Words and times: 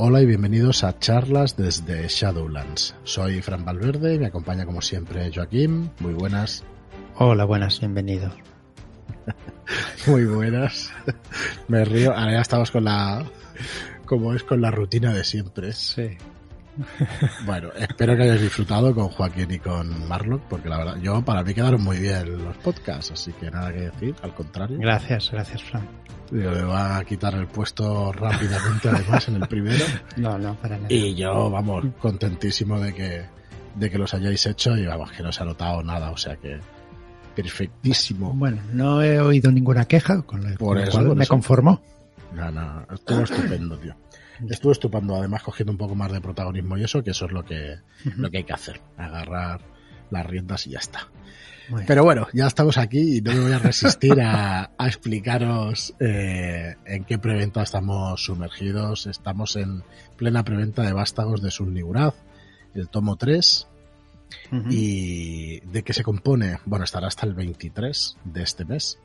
Hola 0.00 0.22
y 0.22 0.26
bienvenidos 0.26 0.84
a 0.84 0.96
charlas 1.00 1.56
desde 1.56 2.06
Shadowlands. 2.06 2.94
Soy 3.02 3.42
Fran 3.42 3.64
Valverde 3.64 4.14
y 4.14 4.18
me 4.20 4.26
acompaña 4.26 4.64
como 4.64 4.80
siempre 4.80 5.28
Joaquín. 5.34 5.90
Muy 5.98 6.14
buenas. 6.14 6.62
Hola, 7.16 7.44
buenas, 7.44 7.80
bienvenidos. 7.80 8.32
Muy 10.06 10.24
buenas. 10.24 10.92
Me 11.66 11.84
río. 11.84 12.16
Ahora 12.16 12.30
ya 12.30 12.40
estamos 12.42 12.70
con 12.70 12.84
la. 12.84 13.26
como 14.06 14.34
es 14.34 14.44
con 14.44 14.60
la 14.60 14.70
rutina 14.70 15.12
de 15.12 15.24
siempre. 15.24 15.72
Sí. 15.72 16.16
Bueno, 17.46 17.68
espero 17.76 18.16
que 18.16 18.22
hayáis 18.24 18.42
disfrutado 18.42 18.94
con 18.94 19.08
Joaquín 19.08 19.50
y 19.50 19.58
con 19.58 20.06
Marlock, 20.08 20.42
porque 20.48 20.68
la 20.68 20.78
verdad, 20.78 20.96
yo 21.00 21.22
para 21.22 21.42
mí 21.42 21.54
quedaron 21.54 21.82
muy 21.82 21.98
bien 21.98 22.44
los 22.44 22.56
podcasts, 22.58 23.12
así 23.12 23.32
que 23.32 23.50
nada 23.50 23.72
que 23.72 23.80
decir, 23.80 24.14
al 24.22 24.34
contrario. 24.34 24.78
Gracias, 24.78 25.30
gracias, 25.32 25.62
Fran. 25.62 25.86
Digo, 26.30 26.50
le 26.50 26.62
va 26.62 26.98
a 26.98 27.04
quitar 27.04 27.34
el 27.34 27.46
puesto 27.46 28.12
rápidamente 28.12 28.88
además 28.90 29.28
en 29.28 29.36
el 29.36 29.48
primero. 29.48 29.84
No, 30.16 30.38
no, 30.38 30.54
para 30.56 30.76
nada. 30.76 30.92
Y 30.92 31.14
yo, 31.14 31.50
vamos, 31.50 31.84
contentísimo 32.00 32.78
de 32.78 32.94
que, 32.94 33.24
de 33.74 33.90
que 33.90 33.98
los 33.98 34.12
hayáis 34.14 34.44
hecho 34.46 34.76
y 34.76 34.86
vamos, 34.86 35.10
que 35.12 35.22
no 35.22 35.32
se 35.32 35.42
ha 35.42 35.46
notado 35.46 35.82
nada, 35.82 36.10
o 36.10 36.16
sea 36.16 36.36
que 36.36 36.58
perfectísimo. 37.34 38.32
Bueno, 38.34 38.60
no 38.72 39.02
he 39.02 39.20
oído 39.20 39.50
ninguna 39.50 39.84
queja, 39.84 40.22
con 40.22 40.42
lo 40.48 40.56
Por 40.58 40.78
eso, 40.78 40.92
cual 40.92 41.06
por 41.06 41.16
me 41.16 41.22
eso. 41.22 41.34
conformo. 41.34 41.80
No, 42.34 42.50
no, 42.50 42.84
estuvo 42.92 43.20
estupendo, 43.22 43.78
tío. 43.78 43.94
Estuvo 44.48 44.72
estupendo, 44.72 45.16
además 45.16 45.42
cogiendo 45.42 45.72
un 45.72 45.78
poco 45.78 45.94
más 45.94 46.12
de 46.12 46.20
protagonismo 46.20 46.76
y 46.76 46.84
eso, 46.84 47.02
que 47.02 47.10
eso 47.10 47.26
es 47.26 47.32
lo 47.32 47.44
que, 47.44 47.76
lo 48.16 48.30
que 48.30 48.38
hay 48.38 48.44
que 48.44 48.52
hacer, 48.52 48.80
agarrar 48.96 49.60
las 50.10 50.26
riendas 50.26 50.66
y 50.66 50.70
ya 50.70 50.78
está. 50.78 51.08
Pero 51.86 52.02
bueno, 52.02 52.28
ya 52.32 52.46
estamos 52.46 52.78
aquí 52.78 53.18
y 53.18 53.20
no 53.20 53.32
me 53.32 53.40
voy 53.40 53.52
a 53.52 53.58
resistir 53.58 54.20
a, 54.20 54.70
a 54.78 54.86
explicaros 54.86 55.94
eh, 56.00 56.76
en 56.86 57.04
qué 57.04 57.18
preventa 57.18 57.62
estamos 57.62 58.24
sumergidos. 58.24 59.06
Estamos 59.06 59.56
en 59.56 59.82
plena 60.16 60.44
preventa 60.44 60.82
de 60.82 60.92
Vástagos 60.92 61.42
de 61.42 61.50
Sunniguraz, 61.50 62.14
el 62.74 62.88
tomo 62.88 63.16
3. 63.16 63.66
Ujú. 64.52 64.68
¿Y 64.70 65.60
de 65.60 65.82
qué 65.82 65.92
se 65.92 66.02
compone? 66.02 66.58
Bueno, 66.64 66.84
estará 66.84 67.06
hasta 67.06 67.26
el 67.26 67.34
23 67.34 68.16
de 68.24 68.42
este 68.42 68.64
mes. 68.64 68.98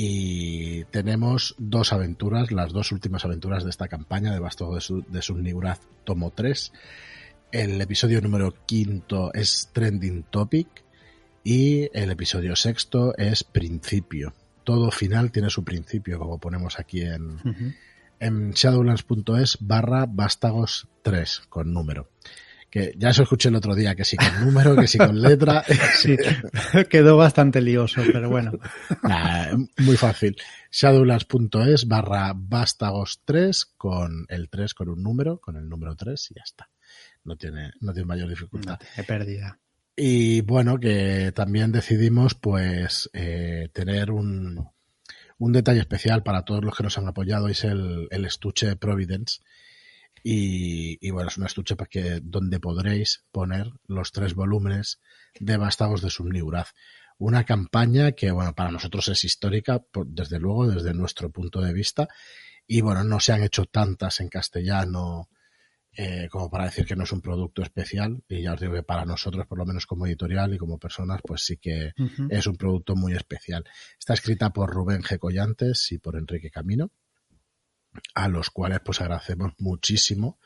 Y 0.00 0.84
tenemos 0.92 1.56
dos 1.58 1.92
aventuras, 1.92 2.52
las 2.52 2.72
dos 2.72 2.92
últimas 2.92 3.24
aventuras 3.24 3.64
de 3.64 3.70
esta 3.70 3.88
campaña 3.88 4.32
de 4.32 4.38
Vástagos 4.38 4.74
de, 4.76 4.80
Su- 4.80 5.02
de 5.08 5.22
Sunniguraz, 5.22 5.80
tomo 6.04 6.30
3. 6.30 6.72
El 7.50 7.80
episodio 7.80 8.20
número 8.20 8.54
quinto 8.64 9.32
es 9.34 9.70
Trending 9.72 10.22
Topic 10.30 10.68
y 11.42 11.88
el 11.98 12.12
episodio 12.12 12.54
sexto 12.54 13.16
es 13.16 13.42
Principio. 13.42 14.34
Todo 14.62 14.92
final 14.92 15.32
tiene 15.32 15.50
su 15.50 15.64
principio, 15.64 16.20
como 16.20 16.38
ponemos 16.38 16.78
aquí 16.78 17.00
en, 17.00 17.40
en 18.20 18.50
shadowlands.es 18.52 19.58
barra 19.60 20.06
vástagos 20.08 20.86
3 21.02 21.42
con 21.48 21.72
número. 21.72 22.08
Que 22.70 22.92
ya 22.96 23.10
eso 23.10 23.22
escuché 23.22 23.48
el 23.48 23.56
otro 23.56 23.74
día, 23.74 23.94
que 23.94 24.04
sí 24.04 24.16
con 24.16 24.44
número, 24.44 24.76
que 24.76 24.86
sí 24.86 24.98
con 24.98 25.20
letra. 25.20 25.64
Sí, 25.96 26.16
quedó 26.90 27.16
bastante 27.16 27.60
lioso, 27.60 28.02
pero 28.12 28.28
bueno. 28.28 28.52
Nah, 29.02 29.56
muy 29.78 29.96
fácil. 29.96 30.36
Shadowlands.es 30.70 31.86
barra 31.88 32.32
vástagos 32.34 33.22
3 33.24 33.64
con 33.76 34.26
el 34.28 34.48
3 34.50 34.74
con 34.74 34.90
un 34.90 35.02
número, 35.02 35.38
con 35.40 35.56
el 35.56 35.68
número 35.68 35.96
3 35.96 36.30
y 36.30 36.34
ya 36.34 36.42
está. 36.44 36.68
No 37.24 37.36
tiene, 37.36 37.72
no 37.80 37.92
tiene 37.92 38.06
mayor 38.06 38.28
dificultad. 38.28 38.78
No, 38.80 39.02
he 39.02 39.04
pérdida. 39.04 39.58
Y 39.96 40.42
bueno, 40.42 40.78
que 40.78 41.32
también 41.34 41.72
decidimos 41.72 42.34
pues 42.34 43.10
eh, 43.12 43.68
tener 43.72 44.12
un, 44.12 44.68
un 45.38 45.52
detalle 45.52 45.80
especial 45.80 46.22
para 46.22 46.44
todos 46.44 46.64
los 46.64 46.76
que 46.76 46.84
nos 46.84 46.98
han 46.98 47.08
apoyado, 47.08 47.48
es 47.48 47.64
el, 47.64 48.06
el 48.10 48.24
estuche 48.24 48.76
Providence. 48.76 49.40
Y, 50.22 50.98
y 51.06 51.10
bueno, 51.10 51.28
es 51.28 51.36
un 51.38 51.46
estuche 51.46 51.76
para 51.76 51.88
que, 51.88 52.20
donde 52.22 52.60
podréis 52.60 53.24
poner 53.30 53.70
los 53.86 54.12
tres 54.12 54.34
volúmenes 54.34 55.00
de 55.38 55.56
Vástagos 55.56 56.02
de 56.02 56.10
Subniguraz. 56.10 56.72
Una 57.18 57.44
campaña 57.44 58.12
que, 58.12 58.30
bueno, 58.30 58.54
para 58.54 58.70
nosotros 58.70 59.08
es 59.08 59.24
histórica, 59.24 59.80
por- 59.80 60.06
desde 60.06 60.38
luego, 60.38 60.66
desde 60.68 60.94
nuestro 60.94 61.30
punto 61.30 61.60
de 61.60 61.72
vista. 61.72 62.08
Y 62.66 62.80
bueno, 62.80 63.02
no 63.04 63.18
se 63.18 63.32
han 63.32 63.42
hecho 63.42 63.64
tantas 63.64 64.20
en 64.20 64.28
castellano 64.28 65.28
eh, 65.92 66.28
como 66.30 66.48
para 66.50 66.66
decir 66.66 66.84
que 66.86 66.94
no 66.94 67.04
es 67.04 67.12
un 67.12 67.20
producto 67.20 67.62
especial. 67.62 68.22
Y 68.28 68.42
ya 68.42 68.52
os 68.52 68.60
digo 68.60 68.74
que 68.74 68.82
para 68.84 69.04
nosotros, 69.04 69.46
por 69.48 69.58
lo 69.58 69.66
menos 69.66 69.86
como 69.86 70.06
editorial 70.06 70.54
y 70.54 70.58
como 70.58 70.78
personas, 70.78 71.20
pues 71.26 71.42
sí 71.44 71.56
que 71.56 71.92
es 72.30 72.46
un 72.46 72.56
producto 72.56 72.94
muy 72.94 73.14
especial. 73.14 73.64
Está 73.98 74.14
escrita 74.14 74.50
por 74.50 74.70
Rubén 74.70 75.02
G. 75.02 75.18
Collantes 75.18 75.90
y 75.90 75.98
por 75.98 76.16
Enrique 76.16 76.50
Camino, 76.50 76.92
a 78.14 78.28
los 78.28 78.50
cuales 78.50 78.80
pues 78.84 79.00
agradecemos 79.00 79.52
muchísimo 79.58 80.38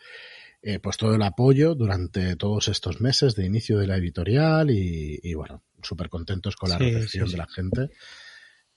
eh, 0.62 0.78
pues 0.78 0.97
todo 0.97 1.14
el 1.16 1.22
apoyo 1.22 1.75
durante 1.75 2.36
todos 2.36 2.69
estos 2.69 3.00
meses 3.00 3.34
de 3.34 3.44
inicio 3.47 3.78
de 3.78 3.88
la 3.88 3.97
editorial 3.97 4.70
y, 4.70 5.19
y, 5.20 5.34
bueno, 5.34 5.64
súper 5.82 6.08
contentos 6.08 6.54
con 6.54 6.70
la 6.70 6.78
Sí, 6.78 6.84
recepción 6.84 7.26
sí, 7.26 7.30
sí. 7.30 7.32
de 7.32 7.38
la 7.38 7.48
gente 7.48 7.91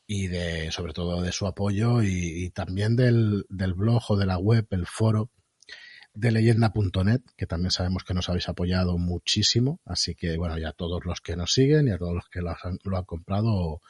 y 0.08 0.28
de 0.28 0.72
sobre 0.72 0.94
todo 0.94 1.22
de 1.22 1.32
su 1.32 1.46
apoyo 1.46 2.02
y, 2.02 2.46
y 2.46 2.50
también 2.50 2.96
del, 2.96 3.46
del 3.50 3.76
blog 3.76 4.04
o 4.10 4.18
de 4.18 4.26
la 4.26 4.38
web, 4.40 4.66
el 4.72 4.88
foro 4.88 5.30
de 6.16 6.32
leyenda.net, 6.32 7.22
que 7.36 7.46
también 7.46 7.72
sabemos 7.72 8.04
que 8.04 8.14
nos 8.14 8.30
habéis 8.30 8.48
apoyado 8.50 8.98
muchísimo, 8.98 9.80
así 9.86 10.16
que 10.16 10.38
bueno, 10.38 10.58
ya 10.58 10.70
a 10.70 10.74
todos 10.74 11.06
los 11.06 11.22
que 11.22 11.36
nos 11.36 11.52
siguen 11.54 11.88
y 11.88 11.92
a 11.92 11.98
todos 11.98 12.16
los 12.16 12.30
que 12.30 12.42
lo 12.42 12.50
han, 12.52 12.80
lo 12.84 12.98
han 12.98 13.04
comprado 13.04 13.82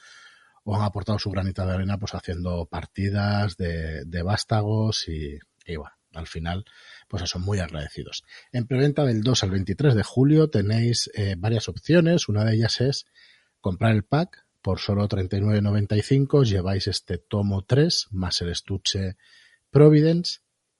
o, 0.66 0.76
han 0.76 0.82
aportado 0.82 1.18
su 1.18 1.32
granita 1.32 1.66
de 1.66 1.74
arena 1.74 1.98
pues 1.98 2.14
haciendo 2.14 2.66
partidas 2.66 3.56
de, 3.56 4.04
de 4.06 4.24
vástagos 4.24 5.08
y, 5.08 5.40
bueno, 5.68 5.96
al 6.14 6.28
final 6.28 6.66
pues 7.08 7.24
eso, 7.24 7.40
muy 7.40 7.60
agradecidos. 7.60 8.24
En 8.52 8.68
preventa 8.68 9.06
del 9.06 9.22
2 9.22 9.44
al 9.44 9.52
23 9.52 9.96
de 9.96 10.04
julio 10.04 10.50
tenéis 10.50 11.10
eh, 11.14 11.36
varias 11.38 11.70
opciones, 11.70 12.28
una 12.28 12.44
de 12.44 12.56
ellas 12.56 12.82
es 12.82 13.06
comprar 13.62 13.94
el 13.94 14.04
pack 14.04 14.46
por 14.62 14.80
solo 14.80 15.08
39.95, 15.08 16.42
os 16.42 16.50
lleváis 16.50 16.88
este 16.88 17.20
tomo 17.20 17.64
3 17.64 18.08
más 18.12 18.42
el 18.42 18.50
estuche 18.50 19.16
Providence 19.70 20.40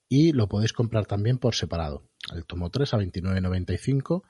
y 0.10 0.32
lo 0.32 0.48
podéis 0.48 0.74
comprar 0.74 1.06
también 1.06 1.38
por 1.38 1.54
separado. 1.54 2.10
El 2.34 2.46
tomo 2.46 2.70
3 2.70 2.94
a 2.94 2.98
29.95 2.98 4.24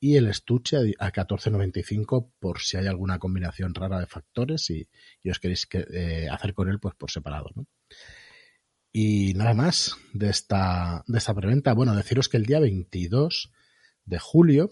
y 0.00 0.16
el 0.16 0.28
estuche 0.28 0.76
a 0.98 1.12
14.95 1.12 2.30
por 2.38 2.60
si 2.60 2.76
hay 2.76 2.86
alguna 2.86 3.18
combinación 3.18 3.74
rara 3.74 4.00
de 4.00 4.06
factores 4.06 4.70
y, 4.70 4.88
y 5.22 5.30
os 5.30 5.38
queréis 5.38 5.66
que, 5.66 5.86
eh, 5.90 6.28
hacer 6.30 6.54
con 6.54 6.68
él 6.68 6.78
pues 6.80 6.94
por 6.94 7.10
separado. 7.10 7.50
¿no? 7.54 7.66
Y 8.92 9.34
nada 9.34 9.54
más 9.54 9.96
de 10.12 10.30
esta, 10.30 11.02
de 11.06 11.18
esta 11.18 11.34
preventa. 11.34 11.74
Bueno, 11.74 11.96
deciros 11.96 12.28
que 12.28 12.36
el 12.36 12.46
día 12.46 12.60
22 12.60 13.50
de 14.04 14.18
julio, 14.20 14.70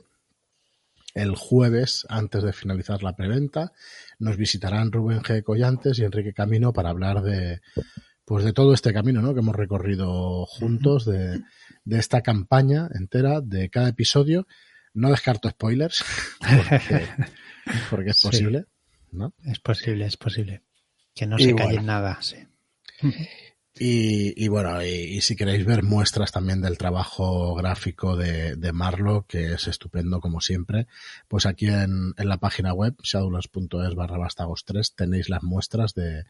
el 1.15 1.35
jueves, 1.35 2.07
antes 2.09 2.43
de 2.43 2.53
finalizar 2.53 3.03
la 3.03 3.17
preventa, 3.17 3.73
nos 4.21 4.37
visitarán 4.37 4.93
Rubén 4.93 5.23
G. 5.23 5.43
Collantes 5.43 5.99
y 5.99 6.05
Enrique 6.05 6.33
Camino 6.33 6.73
para 6.73 6.91
hablar 6.91 7.23
de, 7.23 7.61
pues 8.25 8.45
de 8.45 8.53
todo 8.53 8.73
este 8.75 8.93
camino 8.93 9.21
¿no? 9.21 9.35
que 9.35 9.41
hemos 9.41 9.57
recorrido 9.57 10.47
juntos, 10.47 11.05
de, 11.05 11.41
de 11.85 11.99
esta 11.99 12.23
campaña 12.23 12.89
entera, 12.95 13.41
de 13.41 13.69
cada 13.71 13.89
episodio. 13.89 14.47
No 14.95 15.11
descarto 15.11 15.49
spoilers, 15.49 16.05
porque, 16.39 17.07
porque 17.91 18.11
es 18.11 18.19
Sí. 18.19 18.29
posible, 18.29 18.67
¿no? 19.11 19.33
Es 19.47 19.59
posible, 19.59 20.05
es 20.07 20.17
posible. 20.17 20.63
Que 21.15 21.27
no 21.27 21.37
Y 21.39 21.45
se 21.45 21.55
calle 21.55 21.75
bueno. 21.75 21.83
nada, 21.87 22.19
sí. 22.21 22.37
Y, 23.75 24.35
y 24.45 24.49
bueno, 24.49 24.83
y, 24.85 24.89
y 24.89 25.21
si 25.23 25.35
queréis 25.35 25.65
ver 25.65 25.83
muestras 25.83 26.31
también 26.31 26.61
del 26.61 26.77
trabajo 26.77 27.55
gráfico 27.55 28.17
de, 28.17 28.55
de 28.57 28.73
Marlo, 28.73 29.25
que 29.27 29.55
es 29.55 29.67
estupendo 29.67 30.21
como 30.21 30.43
siempre, 30.43 30.87
pues 31.27 31.47
aquí 31.47 31.69
en, 31.69 32.13
en 32.19 32.29
la 32.29 32.37
página 32.37 32.75
web, 32.75 32.95
shadowlands.es 33.03 33.95
barra 33.95 34.19
vástagos 34.19 34.65
3, 34.67 34.95
tenéis 34.95 35.31
las 35.31 35.43
muestras 35.43 35.95
de, 35.95 36.25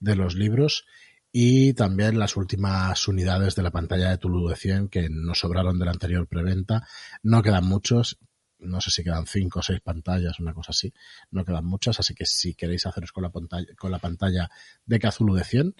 de 0.00 0.16
los 0.16 0.34
libros 0.34 0.86
y 1.32 1.74
también 1.74 2.18
las 2.18 2.36
últimas 2.36 3.06
unidades 3.06 3.54
de 3.54 3.62
la 3.62 3.70
pantalla 3.70 4.10
de 4.10 4.18
Tulu 4.18 4.48
de 4.48 4.56
100 4.56 4.88
que 4.88 5.08
nos 5.10 5.40
sobraron 5.40 5.78
de 5.78 5.84
la 5.84 5.90
anterior 5.90 6.26
preventa. 6.26 6.86
No 7.22 7.42
quedan 7.42 7.66
muchos, 7.66 8.18
no 8.58 8.80
sé 8.80 8.90
si 8.90 9.04
quedan 9.04 9.26
cinco 9.26 9.60
o 9.60 9.62
seis 9.62 9.80
pantallas, 9.80 10.40
una 10.40 10.54
cosa 10.54 10.70
así. 10.70 10.92
No 11.30 11.44
quedan 11.44 11.64
muchas, 11.64 12.00
así 12.00 12.14
que 12.14 12.24
si 12.24 12.54
queréis 12.54 12.86
haceros 12.86 13.12
con 13.12 13.22
la 13.22 13.30
pantalla, 13.30 13.66
con 13.76 13.90
la 13.90 13.98
pantalla 13.98 14.50
de 14.86 14.98
Cthulhu 14.98 15.34
de 15.34 15.44
100, 15.44 15.74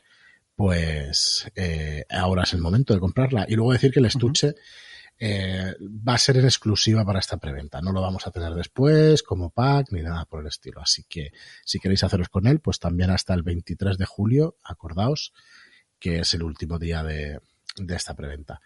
pues 0.54 1.50
eh, 1.54 2.04
ahora 2.10 2.42
es 2.42 2.52
el 2.52 2.60
momento 2.60 2.92
de 2.92 3.00
comprarla. 3.00 3.46
Y 3.48 3.54
luego 3.54 3.72
decir 3.72 3.90
que 3.90 4.00
el 4.00 4.06
estuche 4.06 4.54
eh, 5.18 5.74
va 5.80 6.14
a 6.14 6.18
ser 6.18 6.36
en 6.36 6.44
exclusiva 6.44 7.04
para 7.04 7.18
esta 7.18 7.38
preventa. 7.38 7.80
No 7.80 7.92
lo 7.92 8.00
vamos 8.00 8.26
a 8.26 8.30
tener 8.30 8.54
después 8.54 9.22
como 9.22 9.50
pack 9.50 9.92
ni 9.92 10.02
nada 10.02 10.24
por 10.24 10.40
el 10.40 10.46
estilo. 10.46 10.80
Así 10.80 11.04
que 11.08 11.32
si 11.64 11.78
queréis 11.78 12.04
haceros 12.04 12.28
con 12.28 12.46
él, 12.46 12.60
pues 12.60 12.78
también 12.78 13.10
hasta 13.10 13.34
el 13.34 13.42
23 13.42 13.98
de 13.98 14.04
julio, 14.04 14.56
acordaos 14.62 15.32
que 15.98 16.20
es 16.20 16.34
el 16.34 16.42
último 16.42 16.78
día 16.78 17.02
de, 17.02 17.40
de 17.76 17.96
esta 17.96 18.14
preventa. 18.14 18.60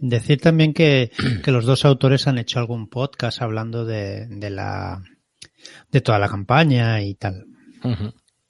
Decir 0.00 0.40
también 0.40 0.72
que, 0.72 1.10
que 1.44 1.50
los 1.50 1.64
dos 1.64 1.84
autores 1.84 2.26
han 2.26 2.38
hecho 2.38 2.58
algún 2.58 2.88
podcast 2.88 3.42
hablando 3.42 3.84
de, 3.84 4.26
de 4.26 4.50
la 4.50 5.02
de 5.90 6.00
toda 6.00 6.18
la 6.18 6.28
campaña 6.28 7.02
y 7.02 7.14
tal. 7.14 7.46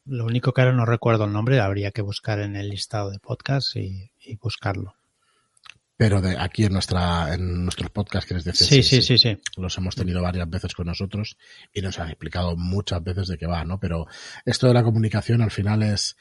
Lo 0.04 0.24
único 0.24 0.52
que 0.52 0.60
ahora 0.60 0.72
no 0.72 0.86
recuerdo 0.86 1.24
el 1.24 1.32
nombre, 1.32 1.60
habría 1.60 1.90
que 1.90 2.02
buscar 2.02 2.40
en 2.40 2.56
el 2.56 2.68
listado 2.68 3.10
de 3.10 3.18
podcast 3.18 3.76
y, 3.76 4.10
y 4.18 4.36
buscarlo. 4.36 4.94
Pero 6.00 6.22
de 6.22 6.34
aquí 6.38 6.64
en 6.64 6.72
nuestra 6.72 7.34
en 7.34 7.62
nuestros 7.64 7.90
podcasts 7.90 8.26
que 8.26 8.32
les 8.34 8.44
decía 8.44 8.66
sí, 8.66 8.82
sí, 8.82 9.02
sí, 9.02 9.18
sí, 9.18 9.36
los 9.58 9.76
hemos 9.76 9.94
tenido 9.94 10.22
varias 10.22 10.48
veces 10.48 10.74
con 10.74 10.86
nosotros 10.86 11.36
y 11.74 11.82
nos 11.82 11.98
han 11.98 12.08
explicado 12.08 12.56
muchas 12.56 13.04
veces 13.04 13.28
de 13.28 13.36
qué 13.36 13.46
va 13.46 13.66
no 13.66 13.78
pero 13.78 14.06
esto 14.46 14.66
de 14.66 14.72
la 14.72 14.82
comunicación 14.82 15.42
al 15.42 15.50
final 15.50 15.82
es 15.82 16.16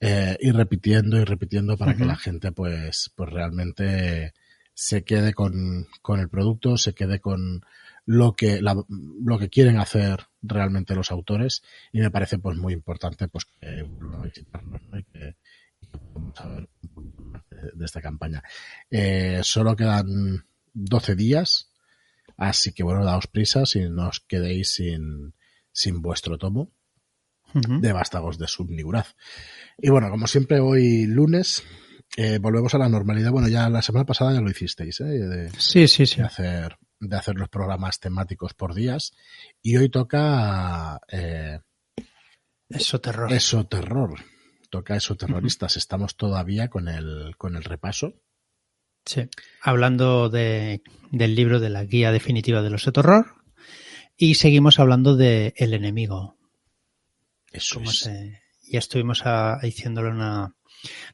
eh, 0.00 0.38
ir 0.40 0.54
repitiendo 0.56 1.18
y 1.20 1.24
repitiendo 1.24 1.76
para 1.76 1.94
que 1.94 2.06
la 2.06 2.16
gente 2.16 2.52
pues 2.52 3.10
pues 3.14 3.28
realmente 3.30 4.32
se 4.72 5.04
quede 5.04 5.34
con, 5.34 5.86
con 6.00 6.20
el 6.20 6.30
producto 6.30 6.78
se 6.78 6.94
quede 6.94 7.20
con 7.20 7.60
lo 8.06 8.32
que 8.34 8.62
la- 8.62 8.82
lo 9.22 9.38
que 9.38 9.50
quieren 9.50 9.78
hacer 9.78 10.28
realmente 10.40 10.94
los 10.94 11.10
autores. 11.10 11.62
Y 11.92 12.00
me 12.00 12.10
parece 12.10 12.38
pues 12.38 12.56
muy 12.56 12.72
importante 12.72 13.28
pues 13.28 13.44
que, 13.60 13.84
un 16.14 16.88
poquito 16.94 17.22
más 17.24 17.42
de, 17.50 17.70
de 17.74 17.84
esta 17.84 18.00
campaña 18.00 18.42
eh, 18.90 19.40
solo 19.42 19.74
quedan 19.76 20.46
12 20.74 21.14
días, 21.16 21.70
así 22.36 22.72
que 22.72 22.82
bueno, 22.82 23.04
daos 23.04 23.26
prisa 23.26 23.66
si 23.66 23.80
no 23.88 24.08
os 24.08 24.20
quedéis 24.20 24.74
sin, 24.74 25.34
sin 25.72 26.00
vuestro 26.02 26.38
tomo 26.38 26.70
Ujú. 27.54 27.80
de 27.80 27.92
Vástagos 27.92 28.36
de 28.38 28.46
Subniguraz. 28.46 29.16
Y 29.78 29.88
bueno, 29.90 30.10
como 30.10 30.26
siempre 30.26 30.60
hoy 30.60 31.06
lunes, 31.06 31.62
eh, 32.18 32.38
volvemos 32.38 32.74
a 32.74 32.78
la 32.78 32.90
normalidad. 32.90 33.30
Bueno, 33.32 33.48
ya 33.48 33.70
la 33.70 33.80
semana 33.80 34.04
pasada 34.04 34.34
ya 34.34 34.42
lo 34.42 34.50
hicisteis, 34.50 35.00
¿eh? 35.00 35.04
de, 35.04 35.50
Sí, 35.58 35.88
sí, 35.88 36.04
sí. 36.04 36.16
de 36.18 36.24
hacer 36.24 36.76
de 37.00 37.16
hacer 37.16 37.36
los 37.36 37.48
programas 37.48 38.00
temáticos 38.00 38.52
por 38.54 38.74
días 38.74 39.12
y 39.62 39.76
hoy 39.78 39.88
toca 39.88 41.00
eh, 41.08 41.60
Eso 42.68 43.00
terror. 43.00 43.32
eso 43.32 43.66
terror 43.66 44.14
toca 44.70 44.96
eso 44.96 45.16
terroristas 45.16 45.76
estamos 45.76 46.16
todavía 46.16 46.68
con 46.68 46.88
el 46.88 47.34
con 47.36 47.56
el 47.56 47.64
repaso 47.64 48.14
Sí. 49.06 49.22
Hablando 49.62 50.28
de, 50.28 50.82
del 51.10 51.34
libro 51.34 51.60
de 51.60 51.70
la 51.70 51.84
guía 51.84 52.12
definitiva 52.12 52.60
del 52.60 52.74
oso 52.74 52.92
terror. 52.92 53.36
Y 54.18 54.34
seguimos 54.34 54.78
hablando 54.78 55.16
de 55.16 55.54
El 55.56 55.72
enemigo. 55.72 56.36
eso 57.50 57.76
Como 57.76 57.90
es. 57.90 58.00
se, 58.00 58.42
ya 58.70 58.78
estuvimos 58.80 59.22
a- 59.24 59.60
diciéndolo 59.62 60.10
una, 60.10 60.54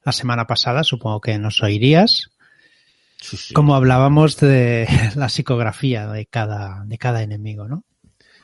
la 0.05 0.11
semana 0.13 0.47
pasada, 0.49 0.83
supongo 0.83 1.21
que 1.21 1.39
nos 1.39 1.63
oirías. 1.63 2.31
Sí, 3.21 3.37
sí. 3.37 3.55
Como 3.55 3.77
hablábamos 3.77 4.39
de 4.39 4.89
la 5.15 5.29
psicografía 5.29 6.09
de 6.09 6.27
cada, 6.27 6.85
de 6.87 6.99
cada 6.99 7.23
enemigo, 7.23 7.69
¿no? 7.69 7.85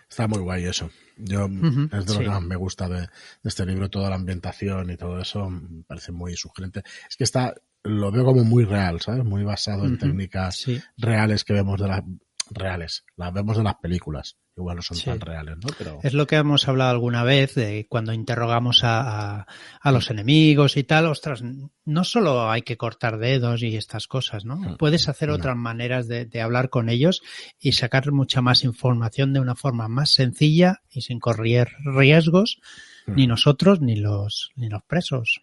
Está 0.08 0.28
muy 0.28 0.38
guay 0.40 0.64
eso. 0.66 0.90
Yo 1.24 1.46
es 1.46 2.06
de 2.06 2.12
lo 2.14 2.18
sí. 2.18 2.18
que 2.20 2.28
más 2.28 2.42
me 2.42 2.56
gusta 2.56 2.88
de, 2.88 3.00
de 3.00 3.08
este 3.44 3.66
libro, 3.66 3.88
toda 3.90 4.10
la 4.10 4.16
ambientación 4.16 4.90
y 4.90 4.96
todo 4.96 5.18
eso, 5.20 5.48
me 5.50 5.82
parece 5.84 6.12
muy 6.12 6.34
sugerente. 6.36 6.82
Es 7.08 7.16
que 7.16 7.24
está, 7.24 7.54
lo 7.84 8.10
veo 8.12 8.24
como 8.24 8.44
muy 8.44 8.64
real, 8.64 9.00
¿sabes? 9.00 9.24
Muy 9.24 9.42
basado 9.44 9.84
en 9.86 9.98
técnicas 9.98 10.56
Sí. 10.56 10.80
reales 10.96 11.44
que 11.44 11.52
vemos 11.54 11.80
de 11.80 11.88
las 11.88 12.02
reales, 12.50 13.04
las 13.16 13.32
vemos 13.32 13.56
de 13.56 13.62
las 13.64 13.76
películas. 13.76 14.36
Igual 14.56 14.76
no 14.76 14.82
son 14.82 14.96
Sí. 14.96 15.04
tan 15.06 15.20
reales, 15.20 15.56
¿no? 15.56 15.68
Pero 15.78 16.00
Es 16.02 16.12
lo 16.12 16.26
que 16.26 16.36
hemos 16.36 16.68
hablado 16.68 16.90
alguna 16.90 17.22
vez 17.24 17.54
de 17.54 17.86
cuando 17.88 18.12
interrogamos 18.12 18.84
a, 18.84 19.38
a, 19.40 19.46
a 19.80 19.92
los 19.92 20.10
enemigos 20.10 20.76
y 20.76 20.84
tal. 20.84 21.06
Ostras, 21.06 21.42
no 21.84 22.04
solo 22.04 22.50
hay 22.50 22.60
que 22.62 22.76
cortar 22.76 23.18
dedos 23.18 23.62
y 23.62 23.76
estas 23.76 24.06
cosas, 24.06 24.44
¿no? 24.44 24.56
Mm. 24.56 24.76
Puedes 24.76 25.08
hacer 25.08 25.28
No. 25.30 25.36
otras 25.36 25.56
maneras 25.56 26.08
de, 26.08 26.26
de 26.26 26.40
hablar 26.42 26.68
con 26.68 26.88
ellos 26.90 27.22
y 27.58 27.72
sacar 27.72 28.12
mucha 28.12 28.42
más 28.42 28.64
información 28.64 29.32
de 29.32 29.40
una 29.40 29.54
forma 29.54 29.88
más 29.88 30.10
sencilla 30.10 30.82
y 30.90 31.00
sin 31.02 31.20
correr 31.20 31.70
riesgos 31.84 32.58
ni 33.06 33.26
nosotros 33.26 33.80
ni 33.80 33.96
los 33.96 34.50
ni 34.56 34.68
los 34.68 34.82
presos. 34.82 35.40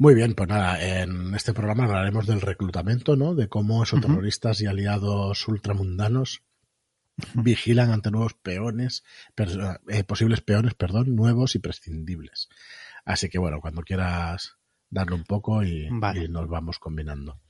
Muy 0.00 0.14
bien, 0.14 0.34
pues 0.34 0.48
nada, 0.48 0.80
en 1.02 1.34
este 1.34 1.52
programa 1.52 1.84
hablaremos 1.84 2.26
del 2.26 2.40
reclutamiento, 2.40 3.16
¿no? 3.16 3.34
De 3.34 3.48
cómo 3.48 3.82
esos 3.82 4.00
terroristas 4.00 4.60
y 4.60 4.66
aliados 4.66 5.48
ultramundanos 5.48 6.42
vigilan 7.34 7.90
ante 7.90 8.12
nuevos 8.12 8.34
peones, 8.34 9.02
per- 9.34 9.80
eh, 9.88 10.04
posibles 10.04 10.40
peones, 10.40 10.74
perdón, 10.74 11.16
nuevos 11.16 11.56
y 11.56 11.58
prescindibles. 11.58 12.48
Así 13.04 13.28
que 13.28 13.38
bueno, 13.40 13.60
cuando 13.60 13.82
quieras 13.82 14.54
darle 14.88 15.16
un 15.16 15.24
poco 15.24 15.64
y, 15.64 15.88
Vale. 15.90 16.24
y 16.24 16.28
nos 16.28 16.48
vamos 16.48 16.78
combinando. 16.78 17.40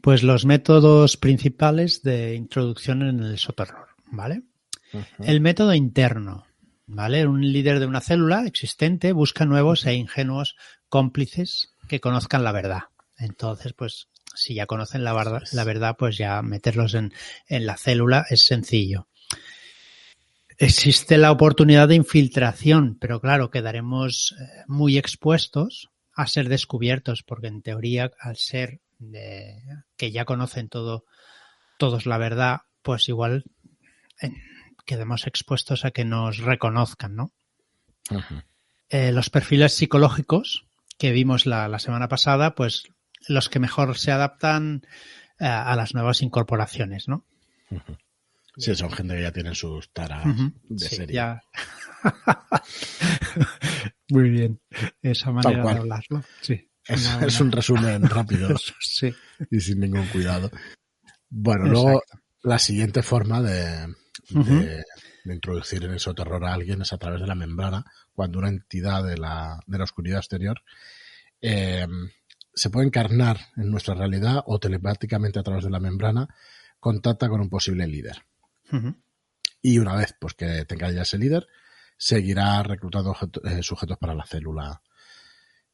Pues 0.00 0.24
los 0.24 0.44
métodos 0.44 1.16
principales 1.16 2.02
de 2.02 2.34
introducción 2.34 3.02
en 3.02 3.20
el 3.20 3.38
soterror, 3.38 3.88
¿vale? 4.10 4.42
El 5.20 5.40
método 5.40 5.72
interno, 5.74 6.46
¿vale? 6.86 7.26
Un 7.28 7.40
líder 7.52 7.78
de 7.78 7.86
una 7.86 8.00
célula 8.00 8.44
existente 8.46 9.12
busca 9.12 9.44
nuevos 9.44 9.86
e 9.86 9.94
ingenuos 9.94 10.56
cómplices 10.88 11.72
que 11.88 12.00
conozcan 12.00 12.44
la 12.44 12.52
verdad. 12.52 12.84
Entonces, 13.18 13.72
pues, 13.72 14.08
si 14.34 14.54
ya 14.54 14.66
conocen 14.66 15.04
la 15.04 15.12
verdad, 15.12 15.42
la 15.52 15.64
verdad 15.64 15.96
pues 15.98 16.18
ya 16.18 16.42
meterlos 16.42 16.94
en, 16.94 17.12
en 17.48 17.66
la 17.66 17.76
célula 17.76 18.26
es 18.28 18.44
sencillo. 18.44 19.08
Existe 20.58 21.18
la 21.18 21.32
oportunidad 21.32 21.88
de 21.88 21.96
infiltración, 21.96 22.96
pero 22.98 23.20
claro, 23.20 23.50
quedaremos 23.50 24.34
eh, 24.38 24.64
muy 24.66 24.96
expuestos 24.96 25.90
a 26.14 26.26
ser 26.26 26.48
descubiertos, 26.48 27.22
porque 27.22 27.48
en 27.48 27.60
teoría, 27.60 28.10
al 28.18 28.36
ser 28.36 28.80
de, 28.98 29.58
que 29.98 30.12
ya 30.12 30.24
conocen 30.24 30.70
todo, 30.70 31.04
todos 31.78 32.06
la 32.06 32.16
verdad, 32.16 32.60
pues 32.82 33.08
igual 33.10 33.44
eh, 34.22 34.30
quedemos 34.86 35.26
expuestos 35.26 35.84
a 35.84 35.90
que 35.90 36.06
nos 36.06 36.38
reconozcan, 36.38 37.16
¿no? 37.16 37.32
Eh, 38.88 39.12
los 39.12 39.28
perfiles 39.28 39.74
psicológicos 39.74 40.64
que 40.98 41.12
vimos 41.12 41.46
la, 41.46 41.68
la 41.68 41.78
semana 41.78 42.08
pasada, 42.08 42.54
pues 42.54 42.84
los 43.28 43.48
que 43.48 43.58
mejor 43.58 43.96
se 43.98 44.12
adaptan 44.12 44.82
eh, 45.40 45.44
a 45.46 45.74
las 45.76 45.94
nuevas 45.94 46.22
incorporaciones, 46.22 47.08
¿no? 47.08 47.26
Sí, 48.56 48.74
son 48.74 48.90
gente 48.90 49.14
que 49.16 49.22
ya 49.22 49.32
tienen 49.32 49.54
sus 49.54 49.92
taras 49.92 50.24
de 50.68 50.88
Sí, 50.88 50.96
serie. 50.96 51.14
ya. 51.16 51.42
Muy 54.08 54.30
bien. 54.30 54.60
Esa 55.02 55.30
manera 55.32 55.62
de 55.62 55.70
hablarlo. 55.80 56.22
Sí. 56.40 56.70
Es, 56.86 57.40
un 57.40 57.50
resumen 57.50 58.02
rápido 58.08 58.56
Sí. 58.80 59.12
y 59.50 59.60
sin 59.60 59.80
ningún 59.80 60.06
cuidado. 60.06 60.50
Bueno, 61.28 61.66
luego 61.66 62.02
la 62.42 62.58
siguiente 62.58 63.02
forma 63.02 63.42
de. 63.42 63.92
De 65.26 65.34
introducir 65.34 65.84
en 65.84 65.94
eso 65.94 66.14
terror 66.14 66.44
a 66.44 66.54
alguien 66.54 66.82
es 66.82 66.92
a 66.92 66.98
través 66.98 67.20
de 67.20 67.26
la 67.26 67.34
membrana, 67.34 67.84
cuando 68.12 68.38
una 68.38 68.48
entidad 68.48 69.04
de 69.04 69.18
la, 69.18 69.60
de 69.66 69.78
la 69.78 69.84
oscuridad 69.84 70.18
exterior 70.18 70.62
eh, 71.40 71.86
se 72.54 72.70
puede 72.70 72.86
encarnar 72.86 73.38
en 73.56 73.70
nuestra 73.70 73.94
realidad 73.94 74.42
o 74.46 74.58
telepáticamente 74.58 75.38
a 75.38 75.42
través 75.42 75.64
de 75.64 75.70
la 75.70 75.80
membrana 75.80 76.28
contacta 76.80 77.28
con 77.28 77.40
un 77.40 77.50
posible 77.50 77.86
líder. 77.86 78.24
Y 79.60 79.78
una 79.78 79.94
vez 79.94 80.14
pues 80.18 80.34
que 80.34 80.64
tenga 80.64 80.90
ya 80.90 81.02
ese 81.02 81.18
líder, 81.18 81.46
seguirá 81.96 82.62
reclutando 82.62 83.16
eh, 83.44 83.62
sujetos 83.62 83.98
para 83.98 84.14
la 84.14 84.24
célula 84.24 84.82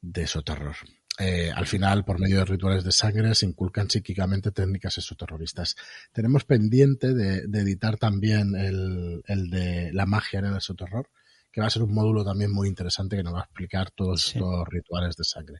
de 0.00 0.22
esoterror. 0.22 0.76
Eh, 1.18 1.50
al 1.54 1.66
final, 1.66 2.04
por 2.04 2.18
medio 2.18 2.38
de 2.38 2.44
rituales 2.46 2.84
de 2.84 2.92
sangre, 2.92 3.34
se 3.34 3.44
inculcan 3.46 3.88
psíquicamente 3.90 4.50
técnicas 4.50 4.96
esoterroristas. 4.98 5.76
Tenemos 6.12 6.44
pendiente 6.44 7.12
de, 7.14 7.46
de 7.46 7.60
editar 7.60 7.98
también 7.98 8.54
el, 8.56 9.22
el 9.26 9.50
de 9.50 9.92
la 9.92 10.06
magia 10.06 10.38
en 10.38 10.46
el 10.46 10.56
esoterror, 10.56 11.10
que 11.52 11.60
va 11.60 11.66
a 11.66 11.70
ser 11.70 11.82
un 11.82 11.92
módulo 11.92 12.24
también 12.24 12.50
muy 12.50 12.66
interesante 12.66 13.16
que 13.16 13.22
nos 13.22 13.34
va 13.34 13.40
a 13.40 13.44
explicar 13.44 13.90
todos 13.90 14.22
Sí. 14.22 14.38
estos 14.38 14.66
rituales 14.68 15.14
de 15.16 15.24
sangre. 15.24 15.58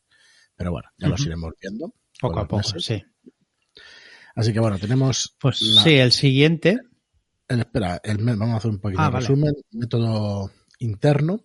Pero 0.56 0.70
bueno, 0.72 0.88
ya 0.96 1.08
los 1.08 1.20
Ujú. 1.20 1.28
iremos 1.28 1.52
viendo. 1.60 1.94
Poco 2.18 2.38
a 2.38 2.42
los 2.42 2.48
poco, 2.48 2.56
meses. 2.74 2.84
sí. 2.84 3.04
Así 4.34 4.52
que 4.54 4.60
bueno, 4.60 4.78
tenemos 4.78 5.36
Pues 5.38 5.60
la- 5.60 5.82
sí, 5.82 5.90
el 5.96 6.12
siguiente. 6.12 6.78
el- 7.48 7.60
espera, 7.60 8.00
el, 8.02 8.16
vamos 8.24 8.54
a 8.54 8.56
hacer 8.56 8.70
un 8.70 8.78
pequeño 8.80 9.00
Ah, 9.02 9.10
vale. 9.10 9.26
resumen. 9.26 9.52
Método 9.72 10.50
interno, 10.78 11.44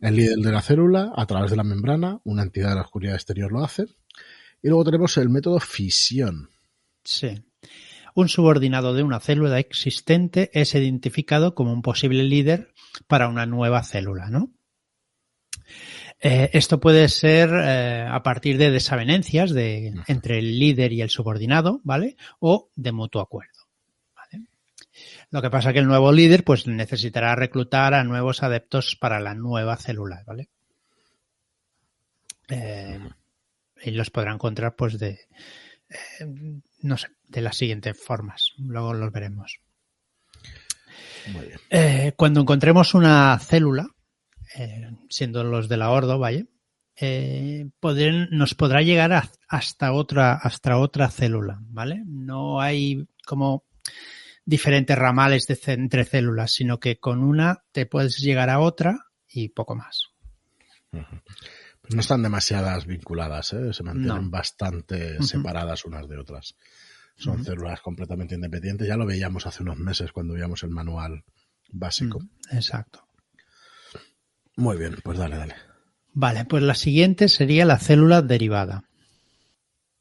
El 0.00 0.16
líder 0.16 0.38
de 0.38 0.52
la 0.52 0.62
célula, 0.62 1.12
a 1.16 1.26
través 1.26 1.50
de 1.50 1.56
la 1.56 1.64
membrana, 1.64 2.20
una 2.24 2.42
entidad 2.42 2.70
de 2.70 2.74
la 2.76 2.82
oscuridad 2.82 3.14
exterior 3.14 3.50
lo 3.50 3.64
hace. 3.64 3.86
Y 4.62 4.68
luego 4.68 4.84
tenemos 4.84 5.16
el 5.16 5.28
método 5.28 5.58
fisión. 5.60 6.50
Sí. 7.04 7.42
Un 8.14 8.28
subordinado 8.28 8.92
de 8.94 9.02
una 9.02 9.20
célula 9.20 9.58
existente 9.58 10.50
es 10.52 10.74
identificado 10.74 11.54
como 11.54 11.72
un 11.72 11.82
posible 11.82 12.24
líder 12.24 12.74
para 13.06 13.28
una 13.28 13.46
nueva 13.46 13.82
célula, 13.82 14.28
¿no? 14.28 14.52
Eh, 16.20 16.50
esto 16.52 16.78
puede 16.78 17.08
ser 17.08 17.50
eh, 17.52 18.06
a 18.08 18.22
partir 18.22 18.58
de 18.58 18.70
desavenencias 18.70 19.50
de, 19.50 19.94
entre 20.06 20.38
el 20.38 20.58
líder 20.58 20.92
y 20.92 21.02
el 21.02 21.10
subordinado, 21.10 21.80
¿vale? 21.82 22.16
O 22.38 22.70
de 22.76 22.92
mutuo 22.92 23.22
acuerdo. 23.22 23.51
Lo 25.32 25.42
que 25.42 25.50
pasa 25.50 25.70
es 25.70 25.72
que 25.72 25.80
el 25.80 25.88
nuevo 25.88 26.12
líder 26.12 26.44
pues 26.44 26.68
necesitará 26.68 27.34
reclutar 27.34 27.94
a 27.94 28.04
nuevos 28.04 28.44
adeptos 28.44 28.96
para 28.96 29.18
la 29.18 29.34
nueva 29.34 29.76
célula, 29.76 30.22
¿vale? 30.26 30.48
Eh, 32.48 33.00
y 33.82 33.90
los 33.90 34.10
podrá 34.10 34.32
encontrar 34.32 34.76
pues 34.76 34.98
de, 34.98 35.18
eh, 35.88 36.26
no 36.82 36.96
sé, 36.96 37.08
de 37.26 37.40
las 37.40 37.56
siguientes 37.56 37.98
formas. 37.98 38.52
Luego 38.58 38.94
los 38.94 39.10
veremos. 39.10 39.58
Muy 41.32 41.46
bien. 41.46 41.58
Eh, 41.70 42.12
cuando 42.16 42.40
encontremos 42.40 42.94
una 42.94 43.36
célula, 43.40 43.88
siendo 45.08 45.42
los 45.42 45.68
de 45.68 45.78
la 45.78 45.90
Ordo, 45.90 46.18
¿vale? 46.18 46.46
eh, 46.96 47.68
nos 48.30 48.54
podrá 48.54 48.82
llegar 48.82 49.30
hasta 49.48 49.92
otra, 49.92 50.34
hasta 50.34 50.78
otra 50.78 51.10
célula, 51.10 51.58
¿vale? 51.62 52.02
No 52.06 52.60
hay 52.60 53.06
como 53.26 53.64
diferentes 54.44 54.96
ramales 54.96 55.46
de, 55.46 55.58
entre 55.72 56.04
células, 56.04 56.52
sino 56.52 56.80
que 56.80 56.98
con 56.98 57.22
una 57.22 57.64
te 57.72 57.86
puedes 57.86 58.18
llegar 58.18 58.50
a 58.50 58.60
otra 58.60 59.06
y 59.28 59.50
poco 59.50 59.74
más. 59.74 60.08
no 60.92 62.00
están 62.00 62.22
demasiadas 62.22 62.86
vinculadas, 62.86 63.52
¿eh? 63.52 63.72
se 63.72 63.82
mantienen 63.82 64.30
bastante 64.30 65.22
separadas 65.22 65.84
unas 65.84 66.08
de 66.08 66.18
otras. 66.18 66.56
Son 67.16 67.44
células 67.44 67.80
completamente 67.80 68.34
independientes. 68.34 68.88
Ya 68.88 68.96
lo 68.96 69.06
veíamos 69.06 69.46
hace 69.46 69.62
unos 69.62 69.78
meses 69.78 70.12
cuando 70.12 70.34
veíamos 70.34 70.62
el 70.62 70.70
manual 70.70 71.24
básico. 71.70 72.20
Exacto. 72.50 73.06
Muy 74.56 74.76
bien, 74.76 74.96
pues 75.02 75.18
dale, 75.18 75.36
dale. 75.36 75.54
Vale, 76.14 76.44
pues 76.44 76.62
la 76.62 76.74
siguiente 76.74 77.28
sería 77.28 77.64
la 77.64 77.78
célula 77.78 78.22
derivada. 78.22 78.84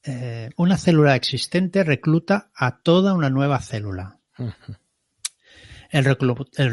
Eh, 0.03 0.49
una 0.57 0.77
célula 0.77 1.15
existente 1.15 1.83
recluta 1.83 2.51
a 2.55 2.81
toda 2.81 3.13
una 3.13 3.29
nueva 3.29 3.59
célula. 3.59 4.20
El, 5.91 6.05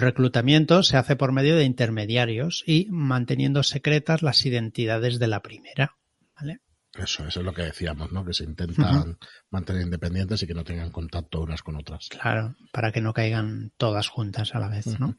reclutamiento 0.01 0.85
se 0.85 0.97
hace 0.97 1.17
por 1.17 1.33
medio 1.33 1.57
de 1.57 1.65
intermediarios 1.65 2.63
y 2.67 2.87
manteniendo 2.91 3.65
secretas 3.65 4.23
las 4.23 4.47
identidades 4.47 5.19
de 5.19 5.27
la 5.27 5.43
primera. 5.43 5.97
¿vale? 6.41 6.61
Eso, 6.95 7.27
eso 7.27 7.41
es 7.41 7.47
lo 7.47 7.53
que 7.53 7.63
decíamos, 7.63 8.13
¿no? 8.13 8.25
Que 8.25 8.33
se 8.33 8.45
intentan 8.45 9.19
mantener 9.51 9.83
independientes 9.83 10.43
y 10.43 10.47
que 10.47 10.55
no 10.55 10.63
tengan 10.63 10.91
contacto 10.91 11.41
unas 11.41 11.63
con 11.63 11.77
otras. 11.77 12.09
Claro, 12.09 12.55
para 12.73 12.93
que 12.93 13.01
no 13.01 13.13
caigan 13.13 13.73
todas 13.77 14.09
juntas 14.09 14.55
a 14.55 14.61
la 14.61 14.69
vez, 14.69 14.87
¿no? 15.01 15.17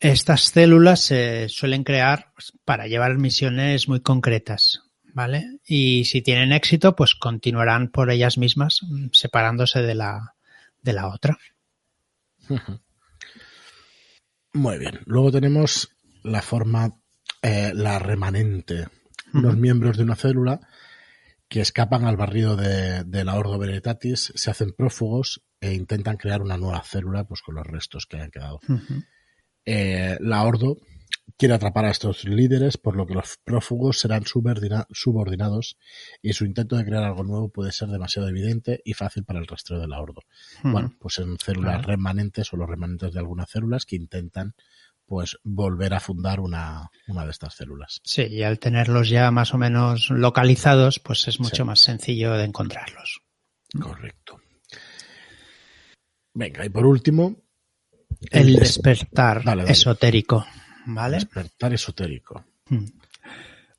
Estas 0.00 0.42
células 0.42 1.00
se 1.00 1.48
suelen 1.48 1.84
crear 1.84 2.32
para 2.64 2.88
llevar 2.88 3.16
misiones 3.16 3.88
muy 3.88 4.00
concretas, 4.00 4.82
¿vale? 5.14 5.60
Y 5.64 6.04
si 6.04 6.22
tienen 6.22 6.52
éxito, 6.52 6.96
pues 6.96 7.14
continuarán 7.14 7.88
por 7.88 8.10
ellas 8.10 8.36
mismas, 8.36 8.80
separándose 9.12 9.80
de 9.80 9.94
la, 9.94 10.35
de 10.86 10.92
la 10.94 11.08
otra. 11.08 11.36
Muy 14.54 14.78
bien. 14.78 15.00
Luego 15.04 15.30
tenemos 15.32 15.90
la 16.22 16.40
forma, 16.40 16.90
eh, 17.42 17.72
la 17.74 17.98
remanente. 17.98 18.86
Los 19.32 19.56
miembros 19.56 19.98
de 19.98 20.04
una 20.04 20.14
célula 20.14 20.60
que 21.48 21.60
escapan 21.60 22.04
al 22.04 22.16
barrido 22.16 22.56
de, 22.56 23.24
la 23.24 23.34
Ordo 23.34 23.58
Veritatis, 23.58 24.32
se 24.34 24.50
hacen 24.50 24.72
prófugos 24.72 25.42
e 25.60 25.74
intentan 25.74 26.16
crear 26.16 26.40
una 26.40 26.56
nueva 26.56 26.82
célula 26.82 27.24
pues 27.24 27.42
con 27.42 27.56
los 27.56 27.66
restos 27.66 28.06
que 28.06 28.18
han 28.18 28.30
quedado. 28.30 28.60
Eh, 29.64 30.16
la 30.20 30.44
Ordo 30.44 30.76
quiere 31.36 31.54
atrapar 31.54 31.84
a 31.84 31.90
estos 31.90 32.24
líderes, 32.24 32.76
por 32.76 32.96
lo 32.96 33.06
que 33.06 33.14
los 33.14 33.38
prófugos 33.44 33.98
serán 33.98 34.24
subordinados 34.26 35.76
y 36.22 36.32
su 36.32 36.44
intento 36.44 36.76
de 36.76 36.84
crear 36.84 37.04
algo 37.04 37.24
nuevo 37.24 37.48
puede 37.48 37.72
ser 37.72 37.88
demasiado 37.88 38.28
evidente 38.28 38.80
y 38.84 38.94
fácil 38.94 39.24
para 39.24 39.38
el 39.38 39.46
rastreo 39.46 39.80
de 39.80 39.88
la 39.88 40.00
Ordo. 40.00 40.22
Bueno, 40.62 40.94
pues 40.98 41.18
en 41.18 41.36
células 41.38 41.84
remanentes 41.84 42.52
o 42.52 42.56
los 42.56 42.68
remanentes 42.68 43.12
de 43.12 43.18
algunas 43.18 43.50
células 43.50 43.84
que 43.84 43.96
intentan 43.96 44.54
pues 45.04 45.38
volver 45.44 45.94
a 45.94 46.00
fundar 46.00 46.40
una, 46.40 46.90
una 47.06 47.24
de 47.24 47.30
estas 47.30 47.54
células. 47.54 48.00
Sí, 48.02 48.22
y 48.22 48.42
al 48.42 48.58
tenerlos 48.58 49.08
ya 49.08 49.30
más 49.30 49.54
o 49.54 49.58
menos 49.58 50.10
localizados, 50.10 50.98
pues 50.98 51.28
es 51.28 51.38
mucho 51.38 51.64
más 51.64 51.80
sencillo 51.80 52.32
de 52.32 52.44
encontrarlos. 52.44 53.20
Correcto. 53.80 54.40
Venga, 56.34 56.66
y 56.66 56.68
por 56.68 56.86
último. 56.86 57.36
El, 58.30 58.56
despertar 58.56 59.42
esotérico. 59.68 60.44
¿Vale? 60.86 61.16
Despertar 61.16 61.74
esotérico. 61.74 62.44
Hmm. 62.68 62.86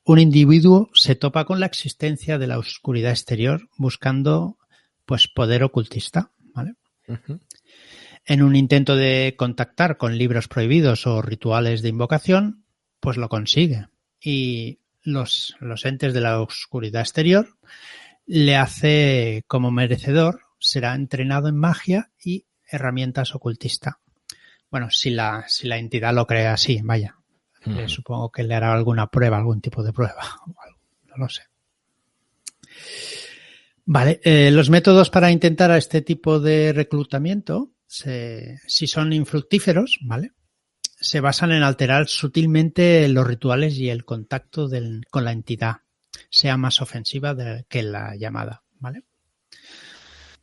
Un 0.03 0.19
individuo 0.19 0.89
se 0.93 1.15
topa 1.15 1.45
con 1.45 1.59
la 1.59 1.65
existencia 1.65 2.37
de 2.37 2.47
la 2.47 2.59
oscuridad 2.59 3.11
exterior 3.11 3.69
buscando 3.77 4.57
pues 5.05 5.27
poder 5.27 5.63
ocultista, 5.63 6.31
¿vale? 6.53 6.75
En 8.25 8.41
un 8.41 8.55
intento 8.55 8.95
de 8.95 9.35
contactar 9.37 9.97
con 9.97 10.17
libros 10.17 10.47
prohibidos 10.47 11.07
o 11.07 11.21
rituales 11.21 11.81
de 11.81 11.89
invocación, 11.89 12.65
pues 12.99 13.17
lo 13.17 13.29
consigue. 13.29 13.87
Y 14.21 14.79
los, 15.01 15.55
los 15.59 15.85
entes 15.85 16.13
de 16.13 16.21
la 16.21 16.41
oscuridad 16.41 17.01
exterior 17.01 17.57
le 18.25 18.57
hace 18.57 19.43
como 19.47 19.71
merecedor, 19.71 20.41
será 20.59 20.95
entrenado 20.95 21.47
en 21.47 21.57
magia 21.57 22.11
y 22.21 22.45
herramientas 22.69 23.33
ocultista. 23.33 23.99
Bueno, 24.69 24.89
si 24.91 25.09
la, 25.11 25.45
si 25.47 25.67
la 25.67 25.77
entidad 25.77 26.13
lo 26.13 26.27
cree 26.27 26.47
así, 26.47 26.81
vaya. 26.83 27.15
Supongo 27.87 28.31
que 28.31 28.43
le 28.43 28.55
hará 28.55 28.73
alguna 28.73 29.07
prueba, 29.07 29.37
algún 29.37 29.61
tipo 29.61 29.83
de 29.83 29.93
prueba. 29.93 30.23
No 31.09 31.23
lo 31.23 31.29
sé. 31.29 31.41
Vale, 33.85 34.19
eh, 34.23 34.51
los 34.51 34.69
métodos 34.69 35.09
para 35.09 35.31
intentar 35.31 35.71
a 35.71 35.77
este 35.77 36.01
tipo 36.01 36.39
de 36.39 36.73
reclutamiento, 36.73 37.71
si 37.87 38.87
son 38.87 39.13
infructíferos, 39.13 39.97
¿vale? 40.01 40.33
Se 40.99 41.21
basan 41.21 41.53
en 41.53 41.63
alterar 41.63 42.07
sutilmente 42.07 43.07
los 43.07 43.25
rituales 43.25 43.75
y 43.77 43.89
el 43.89 44.05
contacto 44.05 44.69
con 45.09 45.23
la 45.23 45.31
entidad, 45.31 45.77
sea 46.29 46.57
más 46.57 46.81
ofensiva 46.81 47.35
que 47.67 47.81
la 47.81 48.15
llamada, 48.15 48.63
¿vale? 48.79 49.05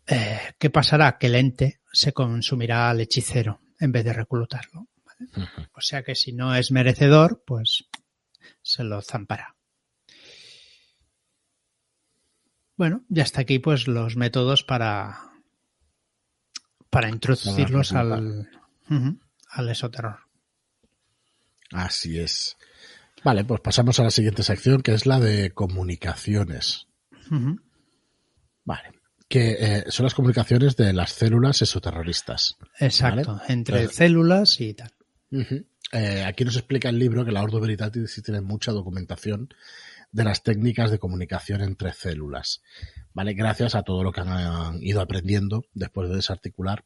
Eh, 0.06 0.40
¿Qué 0.58 0.70
pasará? 0.70 1.18
Que 1.18 1.26
el 1.26 1.36
ente 1.36 1.80
se 1.92 2.12
consumirá 2.12 2.90
al 2.90 3.02
hechicero 3.02 3.60
en 3.84 3.92
vez 3.92 4.04
de 4.04 4.12
reclutarlo. 4.12 4.88
O 5.74 5.80
sea 5.80 6.02
que 6.02 6.14
si 6.14 6.32
no 6.32 6.54
es 6.54 6.72
merecedor, 6.72 7.44
pues 7.46 7.84
se 8.62 8.82
lo 8.82 9.00
zampará. 9.02 9.56
Bueno, 12.76 13.04
ya 13.08 13.22
está 13.22 13.42
aquí 13.42 13.58
pues 13.60 13.86
los 13.86 14.16
métodos 14.16 14.64
para 14.64 15.30
para 16.90 17.08
introducirlos 17.08 17.92
al, 17.92 18.48
al 19.48 19.68
esoterror. 19.68 20.18
Así 21.72 22.18
es. 22.18 22.56
Vale, 23.22 23.44
pues 23.44 23.60
pasamos 23.60 24.00
a 24.00 24.04
la 24.04 24.10
siguiente 24.10 24.42
sección 24.42 24.82
que 24.82 24.94
es 24.94 25.06
la 25.06 25.20
de 25.20 25.52
comunicaciones. 25.52 26.88
Vale 28.64 29.03
que 29.34 29.56
eh, 29.58 29.84
son 29.88 30.04
las 30.04 30.14
comunicaciones 30.14 30.76
de 30.76 30.92
las 30.92 31.10
células 31.10 31.60
esoterroristas. 31.60 32.56
Exacto, 32.78 33.40
entre 33.48 33.88
células 33.88 34.60
y 34.60 34.74
tal. 34.74 34.92
Eh, 35.90 36.22
aquí 36.24 36.44
nos 36.44 36.54
explica 36.54 36.88
el 36.88 37.00
libro 37.00 37.24
que 37.24 37.32
la 37.32 37.42
Ordo 37.42 37.58
Veritatis 37.58 38.22
tiene 38.24 38.40
mucha 38.42 38.70
documentación 38.70 39.48
de 40.12 40.22
las 40.22 40.44
técnicas 40.44 40.92
de 40.92 41.00
comunicación 41.00 41.62
entre 41.62 41.92
células. 41.92 42.62
¿Vale? 43.12 43.34
Gracias 43.34 43.74
a 43.74 43.82
todo 43.82 44.04
lo 44.04 44.12
que 44.12 44.20
han 44.20 44.80
ido 44.80 45.00
aprendiendo 45.00 45.64
después 45.74 46.08
de 46.08 46.14
desarticular 46.14 46.84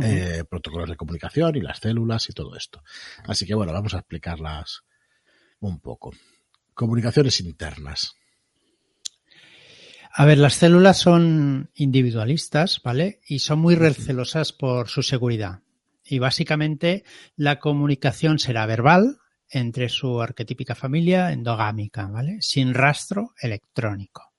eh, 0.00 0.44
protocolos 0.48 0.88
de 0.88 0.94
comunicación 0.94 1.56
y 1.56 1.62
las 1.62 1.80
células 1.80 2.30
y 2.30 2.32
todo 2.32 2.54
esto. 2.54 2.80
Así 3.24 3.44
que 3.44 3.56
bueno, 3.56 3.72
vamos 3.72 3.94
a 3.94 3.98
explicarlas 3.98 4.84
un 5.58 5.80
poco. 5.80 6.12
Comunicaciones 6.74 7.40
internas. 7.40 8.19
A 10.12 10.24
ver, 10.24 10.38
las 10.38 10.54
células 10.54 10.98
son 10.98 11.70
individualistas, 11.74 12.80
¿vale? 12.82 13.20
Y 13.26 13.38
son 13.38 13.60
muy 13.60 13.76
recelosas 13.76 14.52
por 14.52 14.88
su 14.88 15.02
seguridad. 15.02 15.60
Y 16.04 16.18
básicamente 16.18 17.04
la 17.36 17.60
comunicación 17.60 18.40
será 18.40 18.66
verbal 18.66 19.18
entre 19.48 19.88
su 19.88 20.20
arquetípica 20.20 20.74
familia 20.74 21.32
endogámica, 21.32 22.06
¿vale? 22.08 22.38
Sin 22.40 22.74
rastro 22.74 23.34
electrónico. 23.40 24.32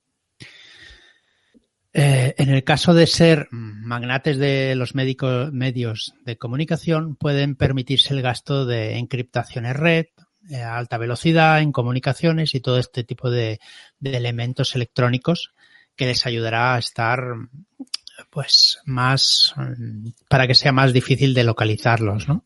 Eh, 1.93 2.35
en 2.37 2.49
el 2.49 2.63
caso 2.63 2.93
de 2.93 3.07
ser 3.07 3.47
magnates 3.51 4.37
de 4.37 4.75
los 4.75 4.95
medios 4.95 6.13
de 6.25 6.37
comunicación, 6.37 7.15
pueden 7.15 7.55
permitirse 7.55 8.13
el 8.13 8.21
gasto 8.21 8.65
de 8.65 8.97
encriptaciones 8.97 9.75
red, 9.75 10.05
a 10.55 10.77
alta 10.77 10.97
velocidad 10.97 11.61
en 11.61 11.71
comunicaciones 11.71 12.55
y 12.55 12.61
todo 12.61 12.77
este 12.77 13.03
tipo 13.03 13.29
de 13.29 13.59
elementos 14.01 14.75
electrónicos 14.75 15.53
que 15.95 16.05
les 16.05 16.25
ayudará 16.25 16.75
a 16.75 16.79
estar 16.79 17.19
pues 18.29 18.79
más 18.85 19.53
para 20.29 20.47
que 20.47 20.55
sea 20.55 20.71
más 20.71 20.93
difícil 20.93 21.33
de 21.33 21.43
localizarlos, 21.43 22.27
¿no? 22.27 22.45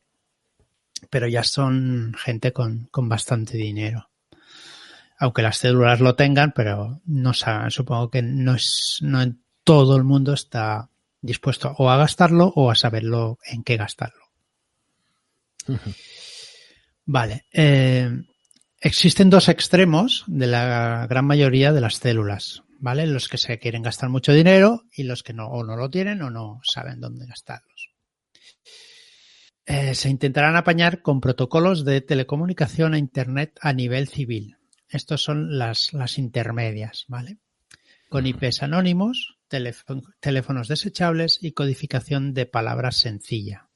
Pero 1.10 1.28
ya 1.28 1.44
son 1.44 2.16
gente 2.18 2.52
con, 2.52 2.88
con 2.92 3.10
bastante 3.10 3.58
dinero. 3.58 4.10
Aunque 5.18 5.42
las 5.42 5.58
células 5.58 6.02
lo 6.02 6.16
tengan, 6.16 6.52
pero 6.54 7.02
no 7.06 7.34
supongo 7.34 8.10
que 8.10 8.22
no 8.22 8.56
es, 8.56 9.00
no 9.02 9.22
en 9.22 9.42
todo 9.64 9.96
el 9.96 10.04
mundo 10.04 10.34
está 10.34 10.90
dispuesto 11.22 11.74
o 11.78 11.90
a 11.90 11.98
gastarlo 11.98 12.52
o 12.56 12.70
a 12.70 12.75
saberlo 12.75 13.40
en 13.46 13.64
qué 13.64 13.78
gastarlo. 13.78 14.25
Vale. 17.06 17.46
Eh, 17.52 18.10
existen 18.80 19.30
dos 19.30 19.50
extremos 19.50 20.24
de 20.28 20.48
la 20.48 21.08
gran 21.08 21.26
mayoría 21.26 21.72
de 21.72 21.82
las 21.82 21.96
células. 21.96 22.66
¿vale? 22.80 23.08
Los 23.08 23.28
que 23.28 23.38
se 23.38 23.58
quieren 23.60 23.82
gastar 23.82 24.10
mucho 24.10 24.34
dinero 24.34 24.84
y 24.92 25.04
los 25.04 25.24
que 25.24 25.34
no, 25.34 25.48
o 25.48 25.64
no 25.64 25.76
lo 25.76 25.90
tienen 25.90 26.22
o 26.22 26.30
no 26.30 26.62
saben 26.64 27.00
dónde 27.00 27.26
gastarlos. 27.26 27.90
eh, 29.66 29.96
se 29.96 30.10
intentarán 30.10 30.56
apañar 30.56 31.02
con 31.02 31.20
protocolos 31.20 31.84
de 31.84 32.02
telecomunicación 32.02 32.94
a 32.94 33.00
Internet 33.00 33.58
a 33.62 33.74
nivel 33.74 34.08
civil. 34.08 34.58
Estos 34.88 35.24
son 35.24 35.58
las, 35.58 35.94
las 35.94 36.20
intermedias, 36.20 37.06
¿vale? 37.08 37.40
Con 38.08 38.28
IPs 38.28 38.62
anónimos, 38.62 39.40
teléfonos 40.20 40.68
desechables 40.68 41.40
y 41.42 41.54
codificación 41.54 42.36
de 42.36 42.46
palabras 42.46 42.98
sencilla. 42.98 43.70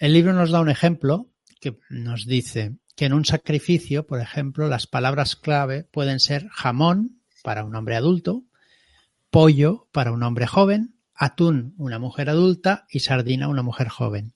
El 0.00 0.12
libro 0.14 0.32
nos 0.32 0.50
da 0.50 0.60
un 0.60 0.70
ejemplo 0.70 1.31
que 1.62 1.78
nos 1.88 2.26
dice 2.26 2.76
que 2.96 3.06
en 3.06 3.14
un 3.14 3.24
sacrificio, 3.24 4.04
por 4.06 4.20
ejemplo, 4.20 4.68
las 4.68 4.86
palabras 4.86 5.36
clave 5.36 5.84
pueden 5.84 6.20
ser 6.20 6.48
jamón 6.48 7.22
para 7.42 7.64
un 7.64 7.74
hombre 7.76 7.96
adulto, 7.96 8.42
pollo 9.30 9.88
para 9.92 10.12
un 10.12 10.24
hombre 10.24 10.46
joven, 10.46 10.96
atún 11.14 11.74
una 11.78 12.00
mujer 12.00 12.28
adulta 12.28 12.84
y 12.90 13.00
sardina 13.00 13.48
una 13.48 13.62
mujer 13.62 13.88
joven. 13.88 14.34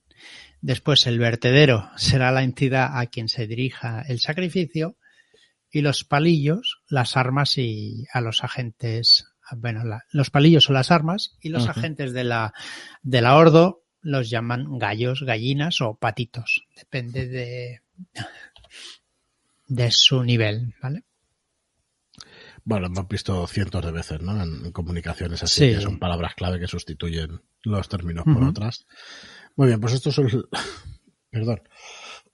Después 0.61 1.05
el 1.05 1.19
vertedero 1.19 1.91
será 1.97 2.31
la 2.31 2.43
entidad 2.43 2.97
a 2.97 3.05
quien 3.07 3.27
se 3.27 3.45
dirija 3.45 4.01
el 4.07 4.19
sacrificio 4.19 4.95
y 5.69 5.81
los 5.81 6.05
palillos, 6.05 6.81
las 6.87 7.17
armas 7.17 7.57
y 7.57 8.05
a 8.13 8.21
los 8.21 8.43
agentes, 8.43 9.25
bueno, 9.57 9.83
los 10.11 10.29
palillos 10.29 10.63
son 10.63 10.75
las 10.75 10.91
armas 10.91 11.37
y 11.41 11.49
los 11.49 11.67
agentes 11.67 12.13
de 12.13 12.23
la, 12.23 12.53
de 13.03 13.21
la 13.21 13.35
ordo 13.35 13.83
los 14.07 14.29
llaman 14.29 14.79
gallos, 14.79 15.23
gallinas 15.23 15.81
o 15.81 15.95
patitos. 15.95 16.65
Depende 16.75 17.27
de, 17.27 17.81
de 19.67 19.91
su 19.91 20.23
nivel, 20.23 20.73
¿vale? 20.81 21.03
Bueno, 22.63 22.87
hemos 22.87 23.07
visto 23.07 23.45
cientos 23.47 23.85
de 23.85 23.91
veces, 23.91 24.21
¿no? 24.21 24.41
En, 24.41 24.71
comunicaciones 24.71 25.43
así, 25.43 25.73
que 25.73 25.81
son 25.81 25.99
palabras 25.99 26.35
clave 26.35 26.59
que 26.59 26.67
sustituyen 26.67 27.41
los 27.63 27.89
términos 27.89 28.23
por 28.23 28.43
otras. 28.43 28.85
Muy 29.55 29.67
bien, 29.67 29.81
pues 29.81 29.93
estos 29.93 30.15
son, 30.15 30.27
perdón, 31.29 31.61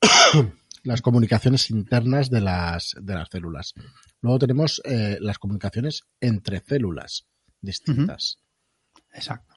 las 0.83 1.01
comunicaciones 1.01 1.71
internas 1.71 2.29
de 2.29 2.41
las, 2.41 2.95
de 3.01 3.15
las 3.15 3.29
células. 3.29 3.73
Luego 4.21 4.39
tenemos 4.39 4.81
eh, 4.85 5.17
las 5.19 5.39
comunicaciones 5.39 6.03
entre 6.19 6.61
células 6.61 7.27
distintas. 7.61 8.37
Exacto. 9.11 9.52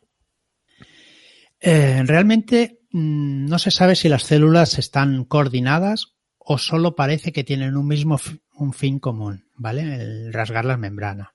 Eh, 1.69 2.05
realmente 2.05 2.79
mm, 2.93 3.47
no 3.47 3.59
se 3.59 3.73
sabe 3.73 3.97
si 3.97 4.09
las 4.09 4.23
células 4.23 4.79
están 4.79 5.25
coordinadas 5.25 6.15
o 6.39 6.59
solo 6.59 6.95
parece 6.95 7.33
que 7.33 7.43
tienen 7.43 7.77
un 7.77 7.89
mismo 7.89 8.21
un 8.55 8.73
fin 8.73 9.01
común, 9.01 9.49
¿vale? 9.57 9.97
El 9.97 10.33
rasgar 10.33 10.65
la 10.65 10.77
membrana. 10.77 11.35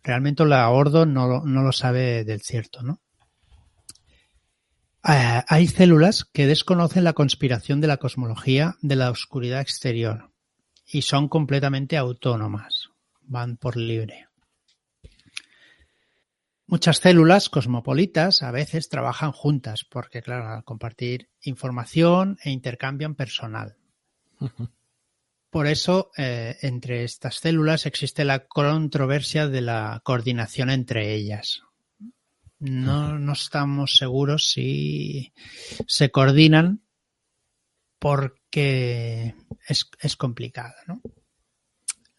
Realmente 0.00 0.44
la 0.44 0.70
Ordo 0.70 1.06
no, 1.06 1.44
lo 1.44 1.72
sabe 1.72 2.22
del 2.22 2.40
cierto, 2.40 2.84
¿no? 2.84 3.02
Eh, 5.08 5.42
hay 5.48 5.66
células 5.66 6.24
que 6.24 6.46
desconocen 6.46 7.02
la 7.02 7.14
conspiración 7.14 7.80
de 7.80 7.88
la 7.88 7.96
cosmología 7.96 8.76
de 8.80 8.94
la 8.94 9.10
oscuridad 9.10 9.60
exterior 9.60 10.30
y 10.86 11.02
son 11.02 11.28
completamente 11.28 11.96
autónomas, 11.96 12.90
van 13.22 13.56
por 13.56 13.76
libre. 13.76 14.28
Muchas 16.66 16.98
células 16.98 17.50
cosmopolitas 17.50 18.42
a 18.42 18.50
veces 18.50 18.88
trabajan 18.88 19.32
juntas 19.32 19.84
porque, 19.84 20.22
claro, 20.22 20.48
al 20.48 20.64
compartir 20.64 21.28
información 21.42 22.38
e 22.42 22.50
intercambian 22.50 23.14
personal. 23.14 23.76
Por 25.50 25.66
eso, 25.66 26.10
eh, 26.16 26.56
entre 26.62 27.04
estas 27.04 27.36
células 27.36 27.86
existe 27.86 28.24
la 28.24 28.46
controversia 28.46 29.46
de 29.46 29.60
la 29.60 30.00
coordinación 30.04 30.70
entre 30.70 31.14
ellas. 31.14 31.62
No, 32.58 33.18
no 33.18 33.32
estamos 33.34 33.96
seguros 33.96 34.48
si 34.48 35.32
se 35.86 36.10
coordinan 36.10 36.82
porque 37.98 39.34
es, 39.68 39.90
es 40.00 40.16
complicado, 40.16 40.74
¿no? 40.86 41.02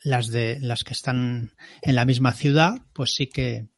Las 0.03 0.27
de 0.27 0.59
las 0.61 0.83
que 0.83 0.93
están 0.93 1.55
en 1.81 1.95
la 1.95 2.05
misma 2.05 2.31
ciudad, 2.31 2.75
pues 2.93 3.15
sí 3.15 3.27
que 3.27 3.69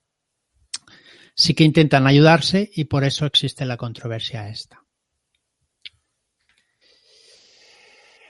sí 1.38 1.54
que 1.54 1.64
intentan 1.64 2.08
ayudarse 2.08 2.70
y 2.74 2.86
por 2.86 3.04
eso 3.04 3.26
existe 3.26 3.64
la 3.66 3.78
controversia 3.78 4.50
esta. 4.50 4.84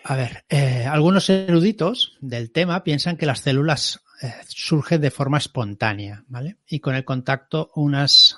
A 0.04 0.16
ver, 0.16 0.46
eh, 0.50 0.86
algunos 0.86 1.30
eruditos 1.30 2.18
del 2.22 2.52
tema 2.52 2.84
piensan 2.84 3.18
que 3.18 3.26
las 3.26 3.40
células 3.40 4.02
eh, 4.22 4.34
surgen 4.48 5.02
de 5.02 5.12
forma 5.12 5.38
espontánea, 5.38 6.24
¿vale? 6.28 6.58
Y 6.68 6.80
con 6.80 6.96
el 6.96 7.04
contacto 7.04 7.72
unas 7.76 8.38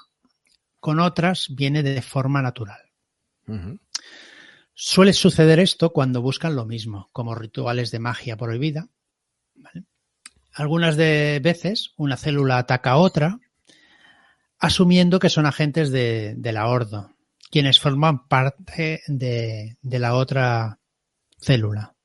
con 0.80 1.00
otras 1.00 1.48
viene 1.50 1.84
de 1.84 2.02
forma 2.02 2.42
natural. 2.42 2.80
Suele 4.74 5.14
suceder 5.14 5.60
esto 5.60 5.92
cuando 5.92 6.22
buscan 6.22 6.56
lo 6.56 6.66
mismo, 6.66 7.10
como 7.12 7.36
rituales 7.36 7.92
de 7.92 8.00
magia 8.00 8.38
prohibida. 8.38 8.88
Algunas 10.54 10.96
de 10.96 11.42
veces 11.44 11.92
una 11.98 12.16
célula 12.16 12.60
ataca 12.60 12.92
a 12.92 12.98
otra 12.98 13.40
asumiendo 14.60 15.20
que 15.20 15.30
son 15.30 15.46
agentes 15.46 15.90
de, 15.92 16.38
la 16.44 16.68
Ordo, 16.68 17.16
quienes 17.50 17.80
forman 17.80 18.28
parte 18.28 19.02
de, 19.08 19.78
la 19.82 20.16
otra 20.16 20.80
célula. 21.40 21.96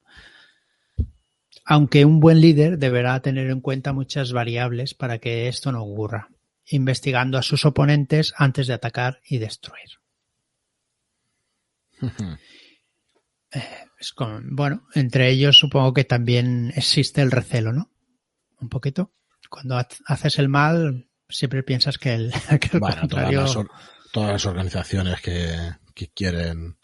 Aunque 1.67 2.05
un 2.05 2.21
buen 2.21 2.41
líder 2.41 2.79
deberá 2.79 3.21
tener 3.21 3.51
en 3.51 3.61
cuenta 3.61 3.93
muchas 3.93 4.33
variables 4.33 4.95
para 4.95 5.19
que 5.19 5.49
esto 5.49 5.73
no 5.73 5.83
ocurra, 5.83 6.29
investigando 6.67 7.39
a 7.39 7.43
sus 7.43 7.65
oponentes 7.65 8.35
antes 8.37 8.67
de 8.67 8.75
atacar 8.75 9.21
y 9.29 9.39
destruir. 9.39 9.89
Bueno, 14.51 14.87
entre 14.95 15.31
ellos 15.31 15.59
supongo 15.59 15.95
que 15.95 16.05
también 16.05 16.73
existe 16.77 17.23
el 17.23 17.31
recelo, 17.31 17.73
¿no? 17.73 17.91
Un 18.61 18.69
poquito. 18.69 19.13
Cuando 19.49 19.79
haces 20.07 20.39
el 20.39 20.49
mal, 20.49 21.09
siempre 21.29 21.63
piensas 21.63 21.99
que 21.99 22.15
el, 22.15 22.33
bueno, 22.79 23.09
todas, 23.09 23.57
las, 24.33 24.47
organizaciones 24.47 25.21
que, 25.21 25.75
quieren 26.15 26.77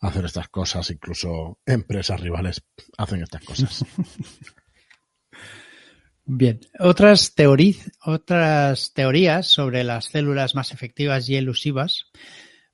hacer 0.00 0.24
estas 0.24 0.48
cosas, 0.48 0.90
incluso 0.90 1.58
empresas 1.66 2.20
rivales 2.20 2.62
hacen 2.98 3.22
estas 3.22 3.44
cosas. 3.44 3.84
Bien, 6.26 6.60
otras, 6.78 7.34
otras 8.02 8.92
teorías 8.94 9.46
sobre 9.46 9.84
las 9.84 10.06
células 10.06 10.54
más 10.54 10.72
efectivas 10.72 11.28
y 11.28 11.36
elusivas 11.36 12.06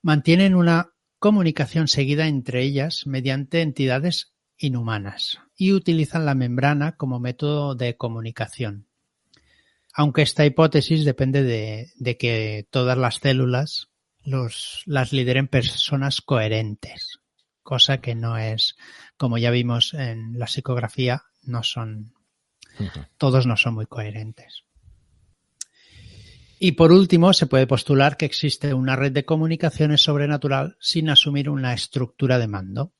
mantienen 0.02 0.54
una 0.54 0.92
comunicación 1.18 1.88
seguida 1.88 2.28
entre 2.28 2.62
ellas 2.62 3.06
mediante 3.06 3.60
entidades 3.62 4.34
inhumanas 4.56 5.38
y 5.56 5.72
utilizan 5.72 6.26
la 6.26 6.34
membrana 6.34 6.96
como 6.96 7.18
método 7.18 7.74
de 7.74 7.96
comunicación 7.96 8.89
aunque 9.94 10.22
esta 10.22 10.46
hipótesis 10.46 11.04
depende 11.04 11.42
de, 11.42 12.16
que 12.16 12.66
todas 12.70 12.96
las 12.96 13.16
células 13.16 13.88
los, 14.22 14.82
las 14.86 15.12
lideren 15.12 15.48
personas 15.48 16.20
coherentes, 16.20 17.20
cosa 17.62 18.00
que 18.00 18.14
no 18.14 18.36
es, 18.36 18.76
como 19.16 19.38
ya 19.38 19.50
vimos 19.50 19.94
en 19.94 20.38
la 20.38 20.46
psicografía, 20.46 21.22
no 21.42 21.62
son, 21.62 22.14
todos 23.16 23.46
no 23.46 23.56
son 23.56 23.74
muy 23.74 23.86
coherentes. 23.86 24.64
Y 26.62 26.72
por 26.72 26.92
último, 26.92 27.32
se 27.32 27.46
puede 27.46 27.66
postular 27.66 28.18
que 28.18 28.26
existe 28.26 28.74
una 28.74 28.94
red 28.94 29.12
de 29.12 29.24
comunicaciones 29.24 30.02
sobrenatural 30.02 30.76
sin 30.78 31.08
asumir 31.08 31.48
una 31.48 31.72
estructura 31.72 32.38
de 32.38 32.48
mando. 32.48 32.92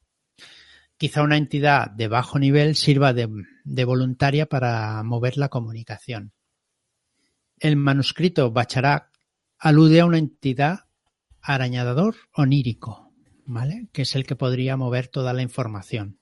Quizá 0.96 1.22
una 1.22 1.36
entidad 1.36 1.90
de 1.90 2.08
bajo 2.08 2.38
nivel 2.38 2.74
sirva 2.74 3.12
de 3.12 3.84
voluntaria 3.84 4.46
para 4.46 5.02
mover 5.02 5.36
la 5.36 5.50
comunicación 5.50 6.32
el 7.60 7.76
manuscrito 7.76 8.50
Bacharak 8.50 9.10
alude 9.58 10.00
a 10.00 10.06
una 10.06 10.18
entidad 10.18 10.86
arañador 11.42 12.16
onírico, 12.32 13.12
¿vale? 13.44 13.88
Que 13.92 14.02
es 14.02 14.16
el 14.16 14.24
que 14.24 14.36
podría 14.36 14.76
mover 14.76 15.08
toda 15.08 15.32
la 15.32 15.42
información. 15.42 16.18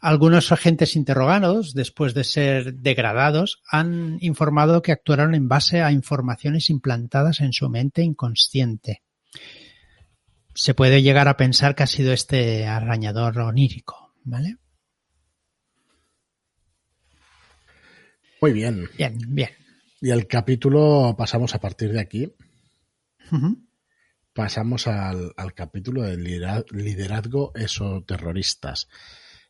Algunos 0.00 0.50
agentes 0.50 0.96
interrogados, 0.96 1.74
después 1.74 2.14
de 2.14 2.24
ser 2.24 2.74
degradados, 2.74 3.62
han 3.70 4.16
informado 4.20 4.80
que 4.80 4.92
actuaron 4.92 5.34
en 5.34 5.46
base 5.46 5.82
a 5.82 5.92
informaciones 5.92 6.70
implantadas 6.70 7.40
en 7.40 7.52
su 7.52 7.68
mente 7.68 8.02
inconsciente. 8.02 9.02
Se 10.54 10.72
puede 10.72 11.02
llegar 11.02 11.28
a 11.28 11.36
pensar 11.36 11.74
que 11.74 11.82
ha 11.82 11.86
sido 11.86 12.14
este 12.14 12.66
arañador 12.66 13.38
onírico, 13.40 14.14
¿vale? 14.24 14.56
Muy 18.40 18.52
bien. 18.52 18.88
Bien, 18.96 19.18
bien. 19.28 19.50
Y 20.00 20.10
el 20.10 20.26
capítulo 20.26 21.14
pasamos 21.16 21.54
a 21.54 21.60
partir 21.60 21.92
de 21.92 22.00
aquí. 22.00 22.34
Pasamos 24.32 24.86
al, 24.86 25.34
capítulo 25.54 26.02
de 26.02 26.16
liderazgo 26.16 27.52
esoterroristas. 27.54 28.88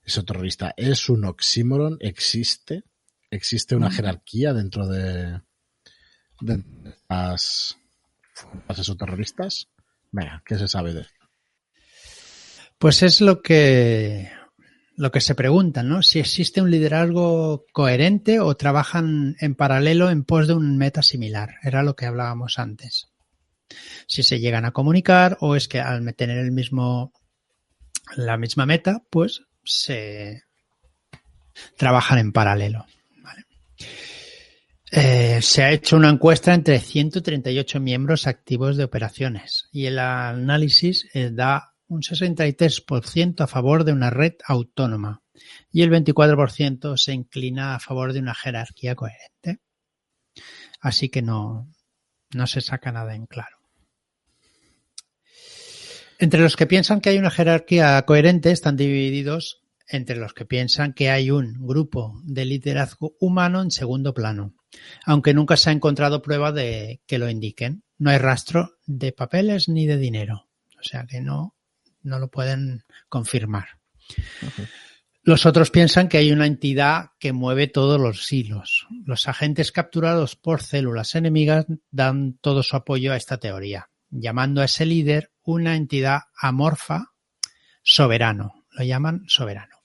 Esoterrorista 0.02 0.74
es 0.76 1.08
un 1.08 1.24
oxímoron, 1.24 1.98
existe, 2.00 2.82
existe 3.30 3.76
una 3.76 3.92
jerarquía 3.92 4.52
dentro 4.52 4.88
de, 4.88 5.40
las, 7.08 7.78
esoterroristas. 8.68 9.68
Venga, 10.10 10.42
¿qué 10.44 10.58
se 10.58 10.66
sabe 10.66 10.94
de 10.94 11.02
esto? 11.02 11.28
Pues 12.76 13.04
es 13.04 13.20
lo 13.20 13.40
que 13.40 14.32
lo 14.96 15.11
que 15.11 15.20
se 15.20 15.35
preguntan, 15.35 15.88
¿no? 15.88 16.03
Si 16.03 16.18
existe 16.18 16.61
un 16.61 16.70
liderazgo 16.70 17.64
coherente 17.72 18.40
o 18.40 18.55
trabajan 18.57 19.37
en 19.40 19.55
paralelo 19.55 20.11
en 20.11 20.24
pos 20.24 20.46
de 20.46 20.55
un 20.55 20.76
meta 20.76 21.03
similar. 21.03 21.55
Era 21.62 21.83
lo 21.83 21.96
que 21.96 22.07
hablábamos 22.07 22.59
antes. 22.59 23.09
Si 24.07 24.22
se 24.22 24.40
llegan 24.40 24.64
a 24.64 24.72
comunicar 24.72 25.38
o 25.40 25.57
es 25.57 25.68
que 25.68 25.81
al 25.81 26.14
tener 26.14 26.38
el 26.38 26.53
mismo 26.53 27.12
la 28.16 28.37
misma 28.37 28.66
meta, 28.66 29.03
pues 29.11 29.42
se 29.64 30.42
trabajan 31.76 32.18
en 32.18 32.33
paralelo. 32.33 32.87
Eh, 34.92 35.38
se 35.40 35.62
ha 35.62 35.70
hecho 35.70 35.96
una 35.96 36.11
encuesta 36.11 36.53
entre 36.53 36.81
138 36.81 37.79
miembros 37.79 38.26
activos 38.26 38.76
de 38.76 38.83
operaciones 38.83 39.68
y 39.70 39.87
el 39.87 40.00
análisis 40.00 41.09
eh, 41.14 41.31
da 41.33 41.69
un 41.90 42.03
63% 42.03 43.40
a 43.40 43.46
favor 43.48 43.83
de 43.85 43.92
una 43.92 44.11
red 44.11 44.35
autónoma 44.46 45.22
y 45.72 45.83
el 45.83 45.90
24% 45.90 46.96
se 46.96 47.12
inclina 47.12 47.74
a 47.74 47.81
favor 47.81 48.12
de 48.12 48.20
una 48.20 48.35
jerarquía 48.35 48.94
coherente. 48.94 49.61
Así 50.81 51.09
que 51.09 51.20
no, 51.20 51.68
no 52.33 52.46
se 52.46 52.61
saca 52.61 52.92
nada 52.92 53.16
en 53.16 53.26
claro. 53.26 53.57
Entre 56.18 56.40
los 56.40 56.57
que 56.57 56.66
piensan 56.66 57.00
que 57.00 57.11
hay 57.11 57.18
una 57.18 57.31
jerarquía 57.31 58.00
coherente 58.07 58.53
están 58.53 58.76
divididos 58.76 59.62
entre 59.88 60.16
los 60.16 60.33
que 60.33 60.44
piensan 60.44 60.92
que 60.92 61.11
hay 61.11 61.33
un 61.33 61.66
grupo 61.66 62.20
de 62.22 62.44
liderazgo 62.44 63.16
humano 63.18 63.62
en 63.62 63.72
segundo 63.72 64.14
plano, 64.14 64.55
aunque 65.05 65.35
nunca 65.35 65.57
se 65.57 65.70
ha 65.70 65.72
encontrado 65.72 66.22
prueba 66.22 66.53
de 66.53 67.00
que 67.07 67.18
lo 67.18 67.29
indiquen. 67.29 67.83
No 67.98 68.11
hay 68.11 68.18
rastro 68.18 68.76
de 68.87 69.11
papeles 69.12 69.68
ni 69.68 69.87
de 69.87 69.96
dinero. 69.96 70.46
O 70.79 70.85
sea 70.85 71.05
que 71.07 71.20
no, 71.20 71.57
no 72.02 72.18
lo 72.18 72.28
pueden 72.28 72.84
confirmar. 73.08 73.68
Los 75.22 75.44
otros 75.44 75.70
piensan 75.70 76.08
que 76.08 76.16
hay 76.18 76.32
una 76.32 76.46
entidad 76.46 77.10
que 77.18 77.32
mueve 77.32 77.66
todos 77.66 78.00
los 78.00 78.32
hilos. 78.32 78.86
Los 79.04 79.28
agentes 79.28 79.70
capturados 79.70 80.34
por 80.34 80.62
células 80.62 81.14
enemigas 81.14 81.66
dan 81.90 82.38
todo 82.40 82.62
su 82.62 82.74
apoyo 82.76 83.12
a 83.12 83.16
esta 83.16 83.36
teoría, 83.36 83.90
llamando 84.08 84.62
a 84.62 84.64
ese 84.64 84.86
líder 84.86 85.30
una 85.42 85.76
entidad 85.76 86.22
amorfa 86.40 87.12
soberano. 87.82 88.64
Lo 88.72 88.84
llaman 88.84 89.24
soberano. 89.28 89.76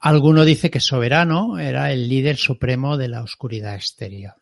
Alguno 0.00 0.44
dice 0.44 0.70
que 0.70 0.80
soberano 0.80 1.58
era 1.58 1.92
el 1.92 2.08
líder 2.08 2.36
supremo 2.36 2.96
de 2.96 3.08
la 3.08 3.22
oscuridad 3.22 3.74
exterior. 3.74 4.34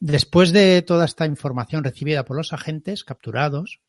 Después 0.00 0.52
de 0.52 0.80
toda 0.80 1.04
esta 1.04 1.26
información 1.26 1.84
recibida 1.84 2.24
por 2.24 2.36
los 2.36 2.54
agentes 2.54 3.04
capturados, 3.04 3.80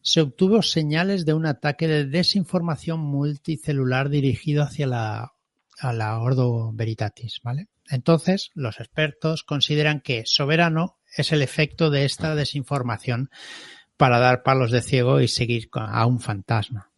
se 0.00 0.20
obtuvo 0.20 0.62
señales 0.62 1.26
de 1.26 1.34
un 1.34 1.44
ataque 1.44 1.88
de 1.88 2.06
desinformación 2.06 3.00
multicelular 3.00 4.08
dirigido 4.08 4.62
hacia 4.62 4.86
la, 4.86 5.32
a 5.78 5.92
la 5.92 6.20
Ordo 6.20 6.72
Veritatis, 6.72 7.40
¿vale? 7.42 7.68
Entonces, 7.88 8.50
los 8.54 8.78
expertos 8.78 9.42
consideran 9.42 10.00
que 10.00 10.22
soberano 10.24 10.98
es 11.16 11.32
el 11.32 11.42
efecto 11.42 11.90
de 11.90 12.04
esta 12.04 12.36
desinformación 12.36 13.30
para 13.96 14.20
dar 14.20 14.44
palos 14.44 14.70
de 14.70 14.82
ciego 14.82 15.20
y 15.20 15.26
seguir 15.26 15.68
a 15.72 16.06
un 16.06 16.20
fantasma. 16.20 16.90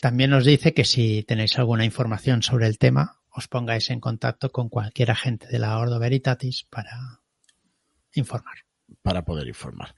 También 0.00 0.30
nos 0.30 0.46
dice 0.46 0.72
que 0.72 0.84
si 0.84 1.24
tenéis 1.24 1.58
alguna 1.58 1.84
información 1.84 2.42
sobre 2.42 2.66
el 2.66 2.78
tema, 2.78 3.17
os 3.38 3.48
pongáis 3.48 3.90
en 3.90 4.00
contacto 4.00 4.50
con 4.50 4.68
cualquier 4.68 5.10
agente 5.10 5.46
de 5.46 5.58
la 5.58 5.78
Ordo 5.78 5.98
Veritatis 5.98 6.66
para 6.68 7.22
informar. 8.14 8.66
Para 9.02 9.24
poder 9.24 9.46
informar. 9.46 9.94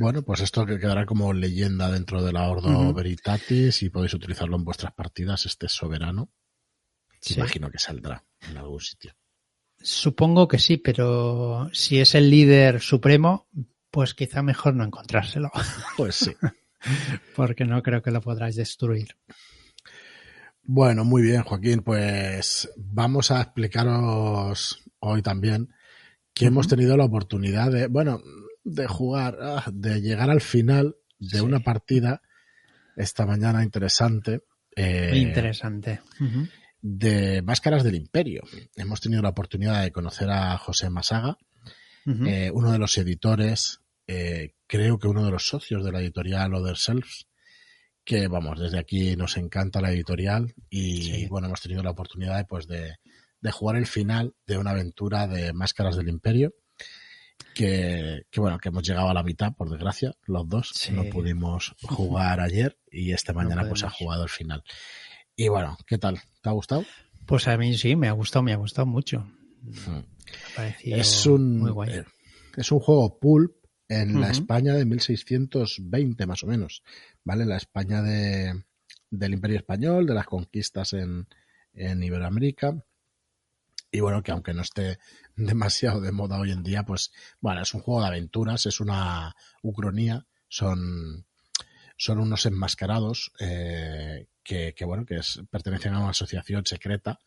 Bueno, 0.00 0.22
pues 0.22 0.40
esto 0.40 0.66
que 0.66 0.78
quedará 0.78 1.06
como 1.06 1.32
leyenda 1.32 1.90
dentro 1.90 2.22
de 2.22 2.32
la 2.32 2.48
Ordo 2.48 2.92
Veritatis 2.92 3.82
y 3.82 3.90
podéis 3.90 4.14
utilizarlo 4.14 4.56
en 4.56 4.64
vuestras 4.64 4.92
partidas, 4.92 5.46
este 5.46 5.68
soberano. 5.68 6.30
Imagino 7.34 7.70
que 7.70 7.78
saldrá 7.78 8.24
en 8.48 8.56
algún 8.56 8.80
sitio. 8.80 9.14
Supongo 9.80 10.48
que 10.48 10.58
sí, 10.58 10.76
pero 10.76 11.70
si 11.72 12.00
es 12.00 12.14
el 12.14 12.30
líder 12.30 12.80
supremo, 12.80 13.48
pues 13.90 14.14
quizá 14.14 14.42
mejor 14.42 14.74
no 14.74 14.84
encontrárselo. 14.84 15.50
Pues 15.96 16.16
sí. 16.16 16.34
Porque 17.36 17.64
no 17.64 17.82
creo 17.82 18.02
que 18.02 18.10
lo 18.10 18.20
podráis 18.20 18.56
destruir. 18.56 19.16
Bueno, 20.68 21.04
muy 21.04 21.22
bien, 21.22 21.42
Joaquín. 21.42 21.82
Pues 21.82 22.68
vamos 22.76 23.30
a 23.30 23.40
explicaros 23.40 24.84
hoy 24.98 25.22
también 25.22 25.68
que 26.34 26.46
hemos 26.46 26.68
tenido 26.68 26.96
la 26.96 27.04
oportunidad 27.04 27.70
de, 27.70 27.86
bueno, 27.86 28.20
de 28.64 28.86
jugar, 28.86 29.38
ah, 29.40 29.64
de 29.72 30.00
llegar 30.00 30.28
al 30.28 30.40
final 30.40 30.96
de 31.18 31.40
una 31.40 31.60
partida 31.60 32.20
esta 32.96 33.26
mañana 33.26 33.62
interesante. 33.62 34.42
Eh, 34.74 35.12
interesante. 35.14 36.00
De 36.82 37.42
Máscaras 37.42 37.84
del 37.84 37.94
Imperio. 37.94 38.42
Hemos 38.74 39.00
tenido 39.00 39.22
la 39.22 39.30
oportunidad 39.30 39.82
de 39.82 39.92
conocer 39.92 40.28
a 40.30 40.58
José 40.58 40.90
Masaga, 40.90 41.38
eh, 42.06 42.50
uno 42.52 42.70
de 42.70 42.78
los 42.78 42.96
editores, 42.98 43.80
eh, 44.06 44.54
creo 44.66 44.98
que 44.98 45.08
uno 45.08 45.24
de 45.24 45.30
los 45.30 45.48
socios 45.48 45.84
de 45.84 45.90
la 45.90 46.00
editorial 46.00 46.54
Other 46.54 46.76
Selves, 46.76 47.26
que 48.06 48.28
vamos, 48.28 48.60
desde 48.60 48.78
aquí 48.78 49.16
nos 49.16 49.36
encanta 49.36 49.80
la 49.80 49.90
editorial 49.90 50.54
y 50.70 51.26
bueno, 51.26 51.48
hemos 51.48 51.60
tenido 51.60 51.82
la 51.82 51.90
oportunidad 51.90 52.46
pues, 52.46 52.68
de, 52.68 52.94
de, 53.40 53.50
jugar 53.50 53.76
el 53.76 53.86
final 53.86 54.32
de 54.46 54.56
una 54.58 54.70
aventura 54.70 55.26
de 55.26 55.52
Máscaras 55.52 55.96
del 55.96 56.08
Imperio. 56.08 56.54
Que, 57.52 58.22
que, 58.30 58.40
bueno, 58.40 58.58
que 58.58 58.68
hemos 58.68 58.86
llegado 58.86 59.08
a 59.08 59.14
la 59.14 59.22
mitad, 59.22 59.54
por 59.54 59.68
desgracia, 59.68 60.14
los 60.26 60.48
dos. 60.48 60.72
No 60.92 61.04
pudimos 61.04 61.74
jugar 61.82 62.40
ayer 62.40 62.78
y 62.90 63.12
esta 63.12 63.32
mañana 63.32 63.66
pues 63.68 63.82
ha 63.82 63.90
jugado 63.90 64.22
el 64.22 64.28
final. 64.28 64.62
Y 65.34 65.48
bueno, 65.48 65.76
¿qué 65.86 65.98
tal? 65.98 66.20
¿Te 66.42 66.48
ha 66.48 66.52
gustado? 66.52 66.84
Pues 67.26 67.48
a 67.48 67.56
mí 67.58 67.76
sí, 67.76 67.96
me 67.96 68.08
ha 68.08 68.12
gustado, 68.12 68.44
me 68.44 68.52
ha 68.52 68.56
gustado 68.56 68.86
mucho. 68.86 69.26
Es 70.84 71.26
un, 71.26 71.58
muy 71.58 71.72
guay. 71.72 71.90
Eh, 71.90 72.04
es 72.56 72.70
un 72.70 72.78
juego 72.78 73.18
pulp 73.18 73.56
en 73.88 74.20
la 74.20 74.30
España 74.30 74.74
de 74.74 74.84
1620 74.84 76.26
más 76.26 76.42
o 76.42 76.46
menos, 76.46 76.82
¿vale? 77.24 77.44
La 77.44 77.56
España 77.56 78.02
de, 78.02 78.64
del 79.10 79.34
Imperio 79.34 79.58
Español, 79.58 80.06
de 80.06 80.14
las 80.14 80.26
conquistas 80.26 80.92
en, 80.92 81.28
en 81.74 82.02
Iberoamérica. 82.02 82.82
Y 83.90 84.00
bueno, 84.00 84.22
que 84.22 84.32
aunque 84.32 84.54
no 84.54 84.62
esté 84.62 84.98
demasiado 85.36 86.00
de 86.00 86.12
moda 86.12 86.38
hoy 86.38 86.50
en 86.50 86.62
día, 86.62 86.84
pues 86.84 87.12
bueno, 87.40 87.62
es 87.62 87.72
un 87.74 87.80
juego 87.80 88.00
de 88.00 88.08
aventuras, 88.08 88.66
es 88.66 88.80
una 88.80 89.34
ucronía, 89.62 90.26
son, 90.48 91.26
son 91.96 92.18
unos 92.18 92.46
enmascarados 92.46 93.32
eh, 93.38 94.28
que, 94.42 94.74
que, 94.74 94.84
bueno, 94.84 95.06
que 95.06 95.16
es, 95.16 95.40
pertenecen 95.50 95.94
a 95.94 96.00
una 96.00 96.10
asociación 96.10 96.66
secreta 96.66 97.18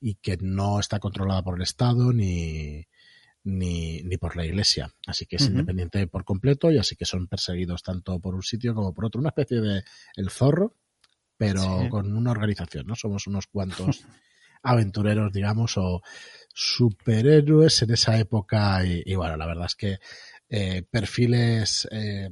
y 0.00 0.14
que 0.14 0.38
no 0.40 0.80
está 0.80 1.00
controlada 1.00 1.42
por 1.42 1.56
el 1.56 1.62
Estado 1.62 2.12
ni, 2.12 2.86
ni, 3.48 4.02
ni 4.02 4.16
por 4.18 4.36
la 4.36 4.44
iglesia. 4.44 4.92
Así 5.06 5.26
que 5.26 5.36
es 5.36 5.46
independiente 5.46 6.06
por 6.06 6.24
completo 6.24 6.70
y 6.70 6.78
así 6.78 6.96
que 6.96 7.06
son 7.06 7.26
perseguidos 7.26 7.82
tanto 7.82 8.20
por 8.20 8.34
un 8.34 8.42
sitio 8.42 8.74
como 8.74 8.92
por 8.92 9.06
otro. 9.06 9.20
Una 9.20 9.30
especie 9.30 9.60
de 9.60 9.84
el 10.16 10.30
zorro, 10.30 10.74
pero 11.36 11.88
con 11.88 12.14
una 12.14 12.30
organización, 12.30 12.86
¿no? 12.86 12.94
Somos 12.94 13.26
unos 13.26 13.46
cuantos 13.46 14.04
aventureros, 14.62 15.32
digamos, 15.32 15.78
o 15.78 16.02
superhéroes 16.52 17.82
en 17.82 17.92
esa 17.92 18.18
época 18.18 18.84
y, 18.84 19.14
bueno, 19.14 19.36
la 19.36 19.46
verdad 19.46 19.66
es 19.66 19.76
que 19.76 19.98
eh, 20.50 20.82
perfiles 20.82 21.88
eh, 21.90 22.30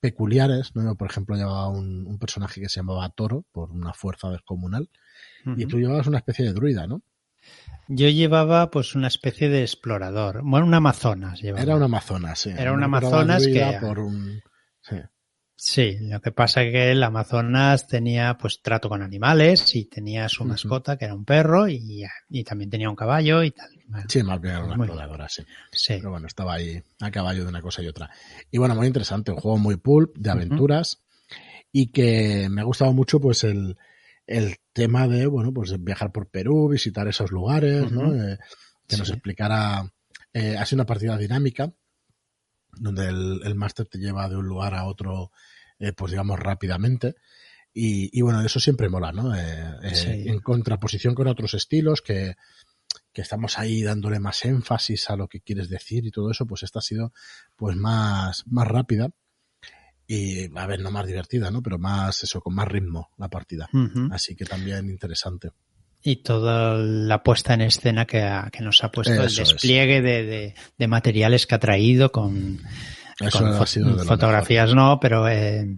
peculiares, 0.00 0.74
¿no? 0.74 0.94
Por 0.96 1.10
ejemplo, 1.10 1.36
llevaba 1.36 1.68
un, 1.68 2.06
un, 2.06 2.18
personaje 2.18 2.60
que 2.60 2.68
se 2.68 2.80
llamaba 2.80 3.08
Toro 3.10 3.44
por 3.52 3.70
una 3.70 3.92
fuerza 3.92 4.30
descomunal 4.30 4.88
y 5.56 5.66
tú 5.66 5.78
llevabas 5.78 6.06
una 6.06 6.18
especie 6.18 6.44
de 6.44 6.52
druida, 6.52 6.86
¿no? 6.86 7.02
Yo 7.88 8.08
llevaba 8.10 8.70
pues 8.70 8.94
una 8.94 9.08
especie 9.08 9.48
de 9.48 9.62
explorador, 9.62 10.42
bueno, 10.44 10.66
un 10.66 10.74
Amazonas. 10.74 11.40
Llevaba. 11.40 11.62
Era 11.62 11.76
un 11.76 11.82
Amazonas, 11.82 12.38
sí. 12.38 12.50
Era 12.50 12.72
un 12.72 12.82
Amazonas 12.82 13.46
que... 13.46 13.78
Por 13.80 13.98
un... 13.98 14.42
sí. 14.82 14.96
sí. 15.56 15.96
lo 16.02 16.20
que 16.20 16.30
pasa 16.30 16.62
es 16.62 16.70
que 16.70 16.90
el 16.90 17.02
Amazonas 17.02 17.86
tenía 17.86 18.36
pues 18.36 18.60
trato 18.60 18.90
con 18.90 19.00
animales 19.00 19.74
y 19.74 19.86
tenía 19.86 20.28
su 20.28 20.44
mascota 20.44 20.98
que 20.98 21.06
era 21.06 21.14
un 21.14 21.24
perro 21.24 21.66
y, 21.66 22.04
y 22.28 22.44
también 22.44 22.68
tenía 22.68 22.90
un 22.90 22.96
caballo 22.96 23.42
y 23.42 23.52
tal. 23.52 23.70
sí, 24.06 24.22
más 24.22 24.38
bien 24.38 24.56
era 24.56 24.64
una 24.64 24.74
exploradora, 24.74 25.28
sí. 25.30 25.42
sí. 25.72 25.94
Pero 25.96 26.10
bueno, 26.10 26.26
estaba 26.26 26.54
ahí 26.54 26.82
a 27.00 27.10
caballo 27.10 27.44
de 27.44 27.48
una 27.48 27.62
cosa 27.62 27.82
y 27.82 27.88
otra. 27.88 28.10
Y 28.50 28.58
bueno, 28.58 28.74
muy 28.74 28.86
interesante, 28.86 29.32
un 29.32 29.38
juego 29.38 29.56
muy 29.56 29.76
pulp, 29.76 30.14
de 30.14 30.30
aventuras 30.30 31.00
y 31.72 31.86
que 31.90 32.48
me 32.50 32.60
ha 32.60 32.64
gustado 32.64 32.92
mucho 32.92 33.18
pues 33.18 33.44
el 33.44 33.78
el 34.28 34.56
tema 34.74 35.08
de, 35.08 35.26
bueno, 35.26 35.52
pues 35.52 35.82
viajar 35.82 36.12
por 36.12 36.28
Perú, 36.28 36.68
visitar 36.68 37.08
esos 37.08 37.32
lugares, 37.32 37.90
¿no? 37.90 38.14
Eh, 38.14 38.38
que 38.86 38.98
nos 38.98 39.08
explicara, 39.08 39.90
eh, 40.32 40.56
ha 40.56 40.66
sido 40.66 40.76
una 40.76 40.86
partida 40.86 41.16
dinámica, 41.16 41.72
donde 42.72 43.08
el, 43.08 43.40
el 43.42 43.54
máster 43.54 43.86
te 43.86 43.98
lleva 43.98 44.28
de 44.28 44.36
un 44.36 44.46
lugar 44.46 44.74
a 44.74 44.84
otro, 44.84 45.32
eh, 45.78 45.92
pues 45.94 46.12
digamos, 46.12 46.38
rápidamente. 46.38 47.16
Y, 47.72 48.10
y, 48.16 48.22
bueno, 48.22 48.42
eso 48.42 48.60
siempre 48.60 48.90
mola, 48.90 49.12
¿no? 49.12 49.34
Eh, 49.34 49.76
eh 49.82 50.24
en 50.26 50.40
contraposición 50.40 51.14
con 51.14 51.26
otros 51.26 51.54
estilos 51.54 52.02
que, 52.02 52.34
que 53.12 53.22
estamos 53.22 53.58
ahí 53.58 53.82
dándole 53.82 54.20
más 54.20 54.44
énfasis 54.44 55.08
a 55.08 55.16
lo 55.16 55.28
que 55.28 55.40
quieres 55.40 55.70
decir 55.70 56.04
y 56.04 56.10
todo 56.10 56.30
eso, 56.30 56.46
pues 56.46 56.62
esta 56.62 56.80
ha 56.80 56.82
sido 56.82 57.12
pues 57.56 57.76
más, 57.76 58.44
más 58.46 58.68
rápida 58.68 59.10
y 60.10 60.48
a 60.58 60.66
ver, 60.66 60.80
no 60.80 60.90
más 60.90 61.06
divertida, 61.06 61.50
¿no? 61.50 61.62
Pero 61.62 61.78
más 61.78 62.22
eso, 62.24 62.40
con 62.40 62.54
más 62.54 62.66
ritmo 62.66 63.10
la 63.18 63.28
partida. 63.28 63.68
Así 64.10 64.34
que 64.34 64.44
también 64.46 64.88
interesante. 64.88 65.50
Y 66.02 66.22
toda 66.22 66.74
la 66.78 67.22
puesta 67.22 67.54
en 67.54 67.60
escena 67.60 68.06
que, 68.06 68.22
ha- 68.22 68.48
que 68.50 68.62
nos 68.62 68.82
ha 68.82 68.90
puesto 68.90 69.12
el 69.12 69.26
Eso 69.26 69.42
despliegue 69.42 70.00
de, 70.00 70.24
de- 70.24 70.54
de 70.78 70.88
materiales 70.88 71.46
que 71.46 71.54
ha 71.56 71.58
traído 71.58 72.10
con, 72.10 72.58
fo- 73.18 74.04
fotografías, 74.06 74.74
no, 74.74 74.98
pero 75.00 75.28
eh, 75.28 75.76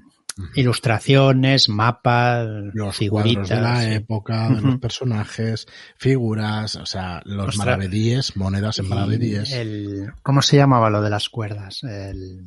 ilustraciones, 0.55 1.69
mapas, 1.69 2.47
los 2.75 2.97
figuritas. 2.97 3.49
de 3.49 3.61
la 3.61 3.81
sí. 3.83 3.93
época, 3.95 4.49
de 4.51 4.61
los 4.61 4.79
personajes, 4.79 5.67
figuras, 5.97 6.77
o 6.77 6.87
sea, 6.87 7.23
los 7.25 7.57
maravedíes, 7.57 8.37
monedas 8.37 8.79
en 8.79 8.89
maravedíes. 8.89 9.53
el- 9.53 10.13
¿Cómo 10.23 10.43
se 10.43 10.57
llamaba 10.57 10.91
lo 10.91 11.03
de 11.03 11.11
las 11.11 11.29
cuerdas? 11.29 11.83
El, 11.83 12.45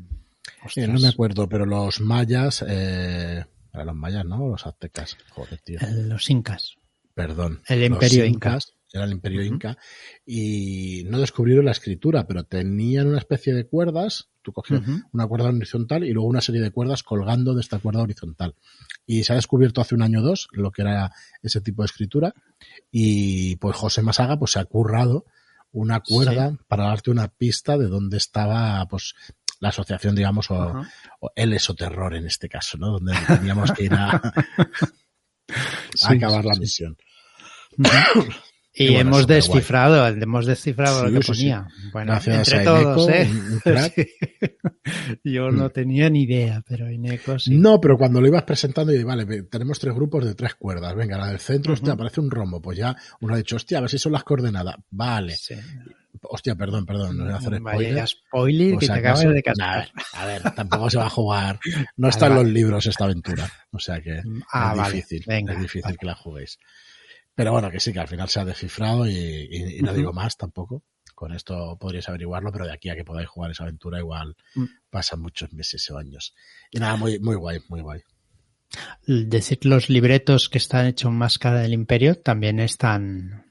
Eh, 0.76 0.88
no 0.88 1.00
me 1.00 1.08
acuerdo, 1.08 1.48
pero 1.48 1.66
los 1.66 2.00
mayas, 2.02 2.64
eh, 2.68 3.46
eran 3.74 3.88
los 3.88 3.96
mayas, 3.96 4.26
¿no? 4.26 4.50
Los 4.50 4.66
aztecas. 4.66 5.18
Joder, 5.32 5.60
tío. 5.60 5.80
los 6.08 6.30
incas. 6.30 6.76
Perdón. 7.14 7.62
el 7.68 7.84
Imperio 7.84 8.26
Inca. 8.26 8.50
incas, 8.50 8.74
Era 8.92 9.06
el 9.06 9.12
imperio 9.12 9.44
inca. 9.44 9.78
Y 10.26 11.04
no 11.06 11.20
descubrieron 11.20 11.66
la 11.66 11.72
escritura, 11.72 12.26
pero 12.28 12.44
tenían 12.44 13.08
una 13.08 13.20
especie 13.20 13.54
de 13.54 13.68
cuerdas. 13.68 14.30
Tú 14.42 14.52
cogías 14.52 14.82
una 15.14 15.28
cuerda 15.28 15.50
horizontal 15.50 16.04
y 16.04 16.12
luego 16.12 16.28
una 16.28 16.42
serie 16.42 16.62
de 16.62 16.72
cuerdas 16.72 17.02
colgando 17.04 17.54
de 17.54 17.62
esta 17.62 17.80
cuerda 17.80 18.02
horizontal. 18.02 18.56
Y 19.06 19.24
se 19.24 19.34
ha 19.34 19.36
descubierto 19.36 19.80
hace 19.80 19.96
un 19.96 20.02
año 20.02 20.20
o 20.20 20.24
dos 20.24 20.48
lo 20.52 20.72
que 20.72 20.82
era 20.82 21.12
ese 21.42 21.62
tipo 21.62 21.82
de 21.82 21.86
escritura. 21.86 22.34
Y 22.92 23.56
pues 23.58 23.76
José 23.76 24.02
Masaga 24.02 24.38
pues 24.38 24.52
se 24.52 24.60
ha 24.60 24.66
currado 24.66 25.26
una 25.72 26.02
cuerda 26.02 26.58
para 26.68 26.86
darte 26.86 27.10
una 27.10 27.28
pista 27.30 27.78
de 27.78 27.88
dónde 27.88 28.18
estaba 28.18 28.86
pues 28.88 29.16
la 29.64 29.70
asociación, 29.70 30.14
digamos, 30.14 30.52
o, 30.52 30.84
o 31.22 31.32
el 31.36 31.54
esoterror 31.54 32.14
en 32.16 32.28
este 32.28 32.50
caso, 32.50 32.78
¿no? 32.78 32.92
Donde 32.92 33.14
teníamos 33.28 33.72
que 33.72 33.86
ir 33.86 33.94
a, 33.94 34.10
acabar 36.10 36.42
sí, 36.44 36.48
la 36.50 36.54
sí. 36.54 36.60
misión. 36.60 36.98
Y, 38.76 38.86
Y 38.86 38.94
bueno, 38.94 39.02
hemos 39.12 39.28
descifrado, 39.28 40.08
hemos 40.08 40.46
descifrado 40.48 41.06
Sí, 41.06 41.12
lo 41.14 41.20
que 41.20 41.26
sí, 41.28 41.34
sí. 41.34 41.40
ponía. 41.44 41.68
Bueno, 41.94 42.12
Gracias 42.14 42.48
entre 42.54 42.60
a 42.60 42.64
todos, 42.64 43.10
¿eh? 43.10 43.30
Yo 45.24 45.50
no 45.52 45.70
tenía 45.70 46.10
ni 46.10 46.24
idea, 46.24 46.62
pero 46.68 46.92
Ineco 46.92 47.38
sí. 47.40 47.56
No, 47.56 47.80
pero 47.80 47.98
cuando 47.98 48.20
lo 48.20 48.28
ibas 48.28 48.44
presentando, 48.44 48.92
y 48.92 49.04
vale, 49.04 49.44
tenemos 49.44 49.80
tres 49.80 49.94
grupos 49.94 50.26
de 50.26 50.34
tres 50.36 50.56
cuerdas. 50.56 50.96
Venga, 50.96 51.18
la 51.20 51.28
del 51.28 51.40
centro, 51.40 51.72
Ujú. 51.74 51.80
hostia, 51.82 51.94
aparece 51.94 52.20
un 52.20 52.32
rombo. 52.32 52.62
Pues 52.62 52.78
ya 52.78 52.96
uno 53.22 53.36
ha 53.36 53.38
dicho, 53.38 53.56
hostia, 53.58 53.78
a 53.78 53.82
ver 53.82 53.90
si 53.92 54.00
son 54.00 54.12
las 54.12 54.24
coordenadas. 54.24 54.76
Vale. 54.90 55.36
Hostia, 56.22 56.56
perdón, 56.56 56.86
perdón, 56.86 57.18
no 57.18 57.24
voy 57.26 57.34
a 57.34 57.38
hacer 57.38 57.60
Vaya 57.60 57.76
spoiler. 58.06 58.08
spoiler 58.08 58.72
Por 58.74 58.80
que 58.82 58.86
te 58.88 58.94
acabas 58.94 59.20
de 59.22 59.44
Nah, 59.58 59.84
a, 60.14 60.26
ver, 60.26 60.42
tampoco 60.54 60.90
se 60.90 60.98
va 60.98 61.08
a 61.08 61.10
jugar. 61.10 61.60
No 61.98 62.08
está 62.10 62.28
en 62.28 62.36
los 62.36 62.46
libros 62.46 62.86
esta 62.86 63.06
aventura. 63.06 63.50
O 63.72 63.80
sea 63.80 64.00
que 64.02 64.22
Ah, 64.52 64.72
es 64.74 64.78
vale. 64.78 64.96
difícil. 64.96 65.24
Venga, 65.28 65.54
es 65.54 65.60
difícil 65.60 65.82
vale. 65.84 65.98
que 65.98 66.06
la 66.06 66.16
juguéis. 66.16 66.58
Pero 67.36 67.52
bueno, 67.52 67.72
que 67.72 67.80
sí, 67.80 67.92
que 67.92 68.00
al 68.00 68.08
final 68.08 68.30
se 68.30 68.40
ha 68.40 68.46
descifrado 68.46 69.08
y, 69.08 69.12
y- 69.12 69.80
y 69.80 69.82
no 69.82 69.94
digo 69.94 70.14
más 70.14 70.38
tampoco. 70.38 70.84
Con 71.16 71.34
esto 71.34 71.78
podríais 71.80 72.08
averiguarlo, 72.10 72.52
pero 72.52 72.66
de 72.66 72.74
aquí 72.74 72.90
a 72.90 72.96
que 72.96 73.04
podáis 73.04 73.28
jugar 73.28 73.52
esa 73.52 73.64
aventura 73.64 73.98
igual 74.00 74.36
Mm. 74.56 74.66
pasan 74.90 75.20
muchos 75.20 75.52
meses 75.54 75.90
o 75.92 75.98
años. 75.98 76.34
Y 76.72 76.80
nada, 76.80 76.96
muy, 76.96 77.20
muy 77.20 77.36
guay, 77.36 77.60
muy 77.70 77.82
guay. 77.82 78.02
Decir 79.06 79.60
los 79.66 79.90
libretos 79.90 80.50
que 80.50 80.58
están 80.58 80.86
hechos 80.88 81.10
en 81.10 81.18
máscara 81.18 81.60
del 81.62 81.74
imperio 81.74 82.16
también 82.20 82.60
están 82.60 83.46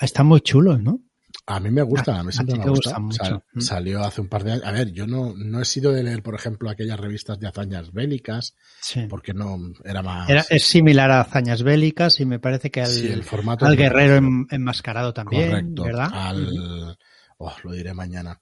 están 0.00 0.26
muy 0.26 0.40
chulos, 0.40 0.80
¿no? 0.82 1.00
A 1.44 1.58
mí 1.58 1.70
me 1.72 1.82
gusta, 1.82 2.20
a 2.20 2.22
mí 2.22 2.30
siempre 2.32 2.56
me 2.56 2.66
gusta. 2.68 2.90
gusta 2.90 2.98
mucho. 3.00 3.24
Sal- 3.24 3.42
Mm. 3.54 3.60
salió 3.60 4.04
hace 4.04 4.20
un 4.20 4.28
par 4.28 4.44
de 4.44 4.52
años. 4.52 4.64
A 4.64 4.70
ver, 4.70 4.92
yo 4.92 5.06
no, 5.08 5.34
no 5.36 5.60
he 5.60 5.64
sido 5.64 5.90
de 5.92 6.04
leer, 6.04 6.22
por 6.22 6.34
ejemplo, 6.36 6.70
aquellas 6.70 7.00
revistas 7.00 7.40
de 7.40 7.48
hazañas 7.48 7.92
bélicas, 7.92 8.54
Sí. 8.80 9.06
porque 9.10 9.34
no 9.34 9.58
era 9.84 10.02
más. 10.02 10.30
Era- 10.30 10.44
es 10.48 10.64
similar 10.64 11.10
a 11.10 11.20
hazañas 11.20 11.62
bélicas 11.64 12.20
y 12.20 12.26
me 12.26 12.38
parece 12.38 12.70
que 12.70 12.80
al, 12.82 12.86
Sí, 12.86 13.08
el 13.08 13.24
formato 13.24 13.66
al 13.66 13.76
guerrero 13.76 14.16
en- 14.16 14.46
enmascarado 14.50 15.12
también, 15.12 15.50
Correcto. 15.50 15.82
¿verdad? 15.82 16.08
Al, 16.12 16.96
oh, 17.38 17.56
lo 17.64 17.72
diré 17.72 17.92
mañana. 17.92 18.40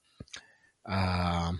A- 0.85 1.53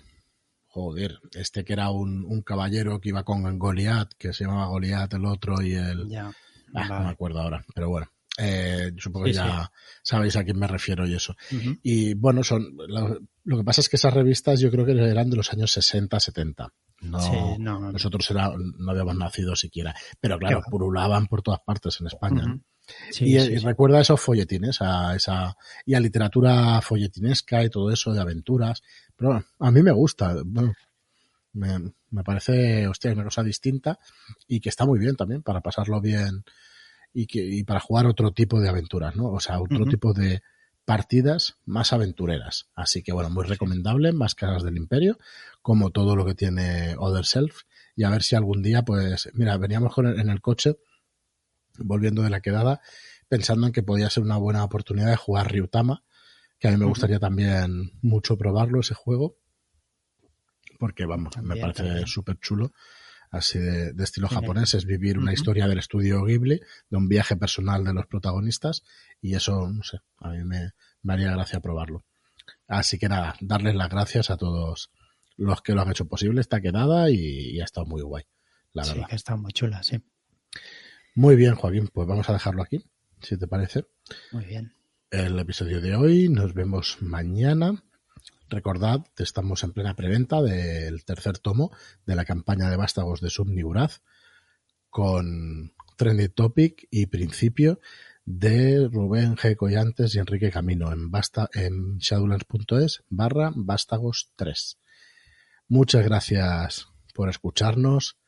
joder, 0.68 1.18
este 1.34 1.64
que 1.64 1.72
era 1.72 1.90
un, 1.90 2.24
un 2.24 2.42
caballero 2.42 3.00
que 3.00 3.10
iba 3.10 3.24
con 3.24 3.58
Goliat, 3.58 4.12
que 4.18 4.32
se 4.32 4.44
llamaba 4.44 4.66
Goliat 4.66 5.12
el 5.14 5.24
otro 5.26 5.60
y 5.60 5.74
el, 5.74 6.08
Ya. 6.08 6.32
ah, 6.74 6.88
no 6.88 7.00
me 7.00 7.10
acuerdo 7.10 7.40
ahora, 7.40 7.64
pero 7.74 7.88
bueno, 7.88 8.06
eh, 8.38 8.92
supongo 8.98 9.26
Sí, 9.26 9.32
que 9.32 9.36
ya 9.36 9.70
sabéis 10.02 10.36
a 10.36 10.44
quién 10.44 10.58
me 10.58 10.66
refiero 10.66 11.06
y 11.06 11.14
eso. 11.14 11.36
Y 11.82 12.14
bueno, 12.14 12.42
son, 12.42 12.76
lo, 12.88 13.18
lo 13.44 13.56
que 13.58 13.64
pasa 13.64 13.80
es 13.80 13.88
que 13.88 13.96
esas 13.96 14.14
revistas 14.14 14.60
yo 14.60 14.70
creo 14.70 14.86
que 14.86 14.92
eran 14.92 15.28
de 15.30 15.36
los 15.36 15.52
años 15.52 15.70
60, 15.72 16.18
70. 16.18 16.72
No, 17.02 17.20
Sí, 17.20 17.36
no, 17.58 17.80
no. 17.80 17.92
nosotros 17.92 18.30
era, 18.30 18.52
no 18.56 18.90
habíamos 18.90 19.16
nacido 19.16 19.56
siquiera, 19.56 19.94
pero 20.20 20.38
claro, 20.38 20.62
purulaban 20.70 21.26
por 21.26 21.42
todas 21.42 21.60
partes 21.60 22.00
en 22.00 22.06
España. 22.06 22.58
y, 23.20 23.36
y 23.36 23.58
recuerda 23.58 24.00
esos 24.00 24.20
folletines, 24.20 24.80
a 24.82 25.14
esa, 25.16 25.56
y 25.84 25.94
a 25.94 26.00
literatura 26.00 26.80
folletinesca 26.80 27.64
y 27.64 27.70
todo 27.70 27.90
eso 27.90 28.12
de 28.12 28.20
aventuras. 28.20 28.82
Pero 29.16 29.30
bueno, 29.32 29.44
a 29.58 29.70
mí 29.72 29.82
me 29.82 29.90
gusta, 29.92 30.36
bueno, 30.44 30.72
me, 31.54 31.92
me 32.10 32.22
parece, 32.24 32.86
hostia, 32.86 33.12
una 33.12 33.24
cosa 33.24 33.42
distinta 33.42 33.98
y 34.46 34.60
que 34.60 34.68
está 34.68 34.86
muy 34.86 34.98
bien 34.98 35.16
también 35.16 35.42
para 35.42 35.60
pasarlo 35.60 36.00
bien 36.00 36.44
y, 37.12 37.26
que, 37.26 37.44
y 37.44 37.64
para 37.64 37.80
jugar 37.80 38.06
otro 38.06 38.32
tipo 38.32 38.60
de 38.60 38.68
aventuras, 38.68 39.16
¿no? 39.16 39.26
O 39.30 39.40
sea, 39.40 39.60
otro 39.60 39.84
tipo 39.86 40.12
de 40.14 40.42
partidas 40.84 41.56
más 41.64 41.92
aventureras. 41.92 42.66
Así 42.74 43.02
que 43.02 43.12
bueno, 43.12 43.30
muy 43.30 43.44
recomendable, 43.44 44.12
Máscaras 44.12 44.62
del 44.62 44.76
Imperio, 44.76 45.18
como 45.60 45.90
todo 45.90 46.16
lo 46.16 46.24
que 46.24 46.34
tiene 46.34 46.96
Other 46.98 47.24
Self. 47.24 47.62
Y 47.94 48.04
a 48.04 48.10
ver 48.10 48.22
si 48.22 48.34
algún 48.34 48.62
día, 48.62 48.82
pues, 48.82 49.30
mira, 49.34 49.56
veníamos 49.58 49.94
con 49.94 50.06
el- 50.06 50.18
en 50.18 50.28
el 50.30 50.40
coche 50.40 50.76
volviendo 51.78 52.22
de 52.22 52.30
la 52.30 52.40
quedada, 52.40 52.80
pensando 53.28 53.66
en 53.66 53.72
que 53.72 53.82
podía 53.82 54.10
ser 54.10 54.22
una 54.24 54.36
buena 54.36 54.64
oportunidad 54.64 55.08
de 55.10 55.16
jugar 55.16 55.50
Ryutama, 55.52 56.04
que 56.58 56.68
a 56.68 56.70
mí 56.70 56.76
me 56.76 56.84
gustaría 56.86 57.18
también 57.18 57.92
mucho 58.02 58.36
probarlo 58.36 58.80
ese 58.80 58.94
juego, 58.94 59.36
porque 60.78 61.04
vamos, 61.06 61.36
me 61.38 61.54
parece 61.60 62.06
súper 62.06 62.38
chulo, 62.40 62.72
así 63.32 63.58
de, 63.58 63.92
de 63.92 64.04
estilo 64.04 64.28
japonés, 64.28 64.74
es 64.74 64.84
vivir 64.84 65.18
una 65.18 65.32
historia 65.32 65.66
del 65.66 65.78
estudio 65.80 66.22
Ghibli, 66.24 66.60
de 66.90 66.96
un 66.96 67.08
viaje 67.08 67.34
personal 67.36 67.82
de 67.82 67.92
los 67.92 68.06
protagonistas, 68.06 68.84
y 69.20 69.34
eso, 69.34 69.68
no 69.68 69.82
sé, 69.82 69.98
a 70.18 70.28
mí 70.30 70.44
me, 70.44 70.70
me 71.02 71.14
haría 71.14 71.32
gracia 71.32 71.58
probarlo. 71.58 72.04
Así 72.68 72.98
que 72.98 73.08
nada, 73.08 73.34
darles 73.40 73.74
las 73.74 73.88
gracias 73.88 74.30
a 74.30 74.36
todos 74.36 74.92
los 75.36 75.62
que 75.62 75.72
lo 75.74 75.80
han 75.82 75.90
hecho 75.90 76.06
posible 76.06 76.40
esta 76.40 76.60
quedada 76.60 77.10
y, 77.10 77.16
y 77.16 77.60
ha 77.60 77.64
estado 77.64 77.86
muy 77.86 78.02
guay, 78.02 78.24
la 78.72 78.84
Sí, 78.84 78.92
verdad. 78.92 79.08
que 79.08 79.16
está 79.16 79.34
muy 79.36 79.52
chula, 79.52 79.82
sí. 79.82 80.00
Muy 81.14 81.36
bien, 81.36 81.54
Joaquín, 81.54 81.88
pues 81.92 82.06
vamos 82.06 82.28
a 82.28 82.32
dejarlo 82.34 82.62
aquí, 82.62 82.84
si 83.20 83.36
te 83.38 83.46
parece. 83.48 83.86
Muy 84.30 84.44
bien. 84.44 84.74
El 85.10 85.38
episodio 85.38 85.80
de 85.80 85.94
hoy, 85.94 86.28
nos 86.28 86.54
vemos 86.54 86.98
mañana. 87.00 87.82
Recordad 88.52 89.06
que 89.16 89.22
estamos 89.22 89.64
en 89.64 89.72
plena 89.72 89.96
preventa 89.96 90.42
del 90.42 91.06
tercer 91.06 91.38
tomo 91.38 91.72
de 92.04 92.14
la 92.14 92.26
campaña 92.26 92.68
de 92.68 92.76
vástagos 92.76 93.22
de 93.22 93.30
Subniguraz 93.30 94.02
con 94.90 95.72
Trendy 95.96 96.28
Topic 96.28 96.86
y 96.90 97.06
principio 97.06 97.80
de 98.26 98.90
Rubén 98.92 99.36
G. 99.36 99.56
Collantes 99.56 100.14
y 100.14 100.18
Enrique 100.18 100.50
Camino 100.50 100.92
en, 100.92 101.10
en 101.54 101.96
shadowlands.es 101.96 103.02
barra 103.08 103.52
vástagos 103.56 104.32
3. 104.36 104.78
Muchas 105.68 106.04
gracias 106.04 106.88
por 107.14 107.30
escucharnos. 107.30 108.18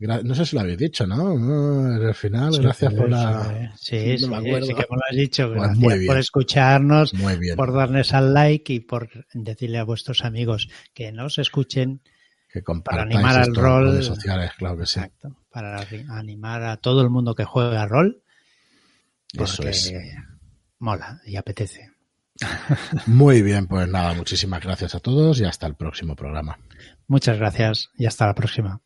No 0.00 0.34
sé 0.34 0.46
si 0.46 0.54
lo 0.54 0.60
habéis 0.62 0.78
dicho, 0.78 1.06
¿no? 1.08 1.36
No, 1.36 2.06
Al 2.08 2.14
final, 2.14 2.54
Sí, 2.54 2.60
gracias 2.62 2.94
por 2.94 3.10
la... 3.10 3.72
Sí, 3.76 4.12
no 4.12 4.18
sí, 4.18 4.28
me 4.28 4.36
acuerdo. 4.36 4.66
sí 4.66 4.74
que 4.74 4.86
me 4.88 4.96
lo 4.96 5.02
has 5.10 5.16
dicho. 5.16 5.48
Pues 5.48 5.58
Gracias 5.60 5.78
muy 5.78 5.94
bien. 5.98 6.06
por 6.06 6.18
escucharnos, 6.18 7.14
Muy 7.14 7.36
bien. 7.36 7.56
por 7.56 7.72
darles 7.74 8.14
al 8.14 8.32
like 8.32 8.72
y 8.72 8.78
por 8.80 9.08
decirle 9.34 9.78
a 9.78 9.84
vuestros 9.84 10.24
amigos 10.24 10.68
que 10.94 11.10
nos 11.10 11.38
escuchen. 11.38 12.00
que 12.52 12.62
compartáis 12.62 13.16
animar 13.16 13.38
al 13.42 13.54
rol. 13.54 13.90
redes 13.90 14.06
sociales, 14.06 14.52
claro 14.56 14.78
que 14.78 14.86
sí. 14.86 15.00
Exacto. 15.00 15.36
Para 15.50 15.84
animar 16.10 16.62
a 16.62 16.76
todo 16.76 17.02
el 17.02 17.10
mundo 17.10 17.34
que 17.34 17.44
juega 17.44 17.84
rol. 17.86 18.22
Eso 19.32 19.64
es. 19.64 19.92
mola 20.78 21.20
y 21.26 21.34
apetece. 21.36 21.90
Muy 23.06 23.42
bien, 23.42 23.66
pues 23.66 23.88
nada, 23.88 24.14
muchísimas 24.14 24.62
gracias 24.62 24.94
a 24.94 25.00
todos 25.00 25.40
y 25.40 25.44
hasta 25.44 25.66
el 25.66 25.74
próximo 25.74 26.14
programa. 26.14 26.56
Muchas 27.08 27.36
gracias 27.36 27.90
y 27.98 28.06
hasta 28.06 28.26
la 28.26 28.34
próxima. 28.34 28.80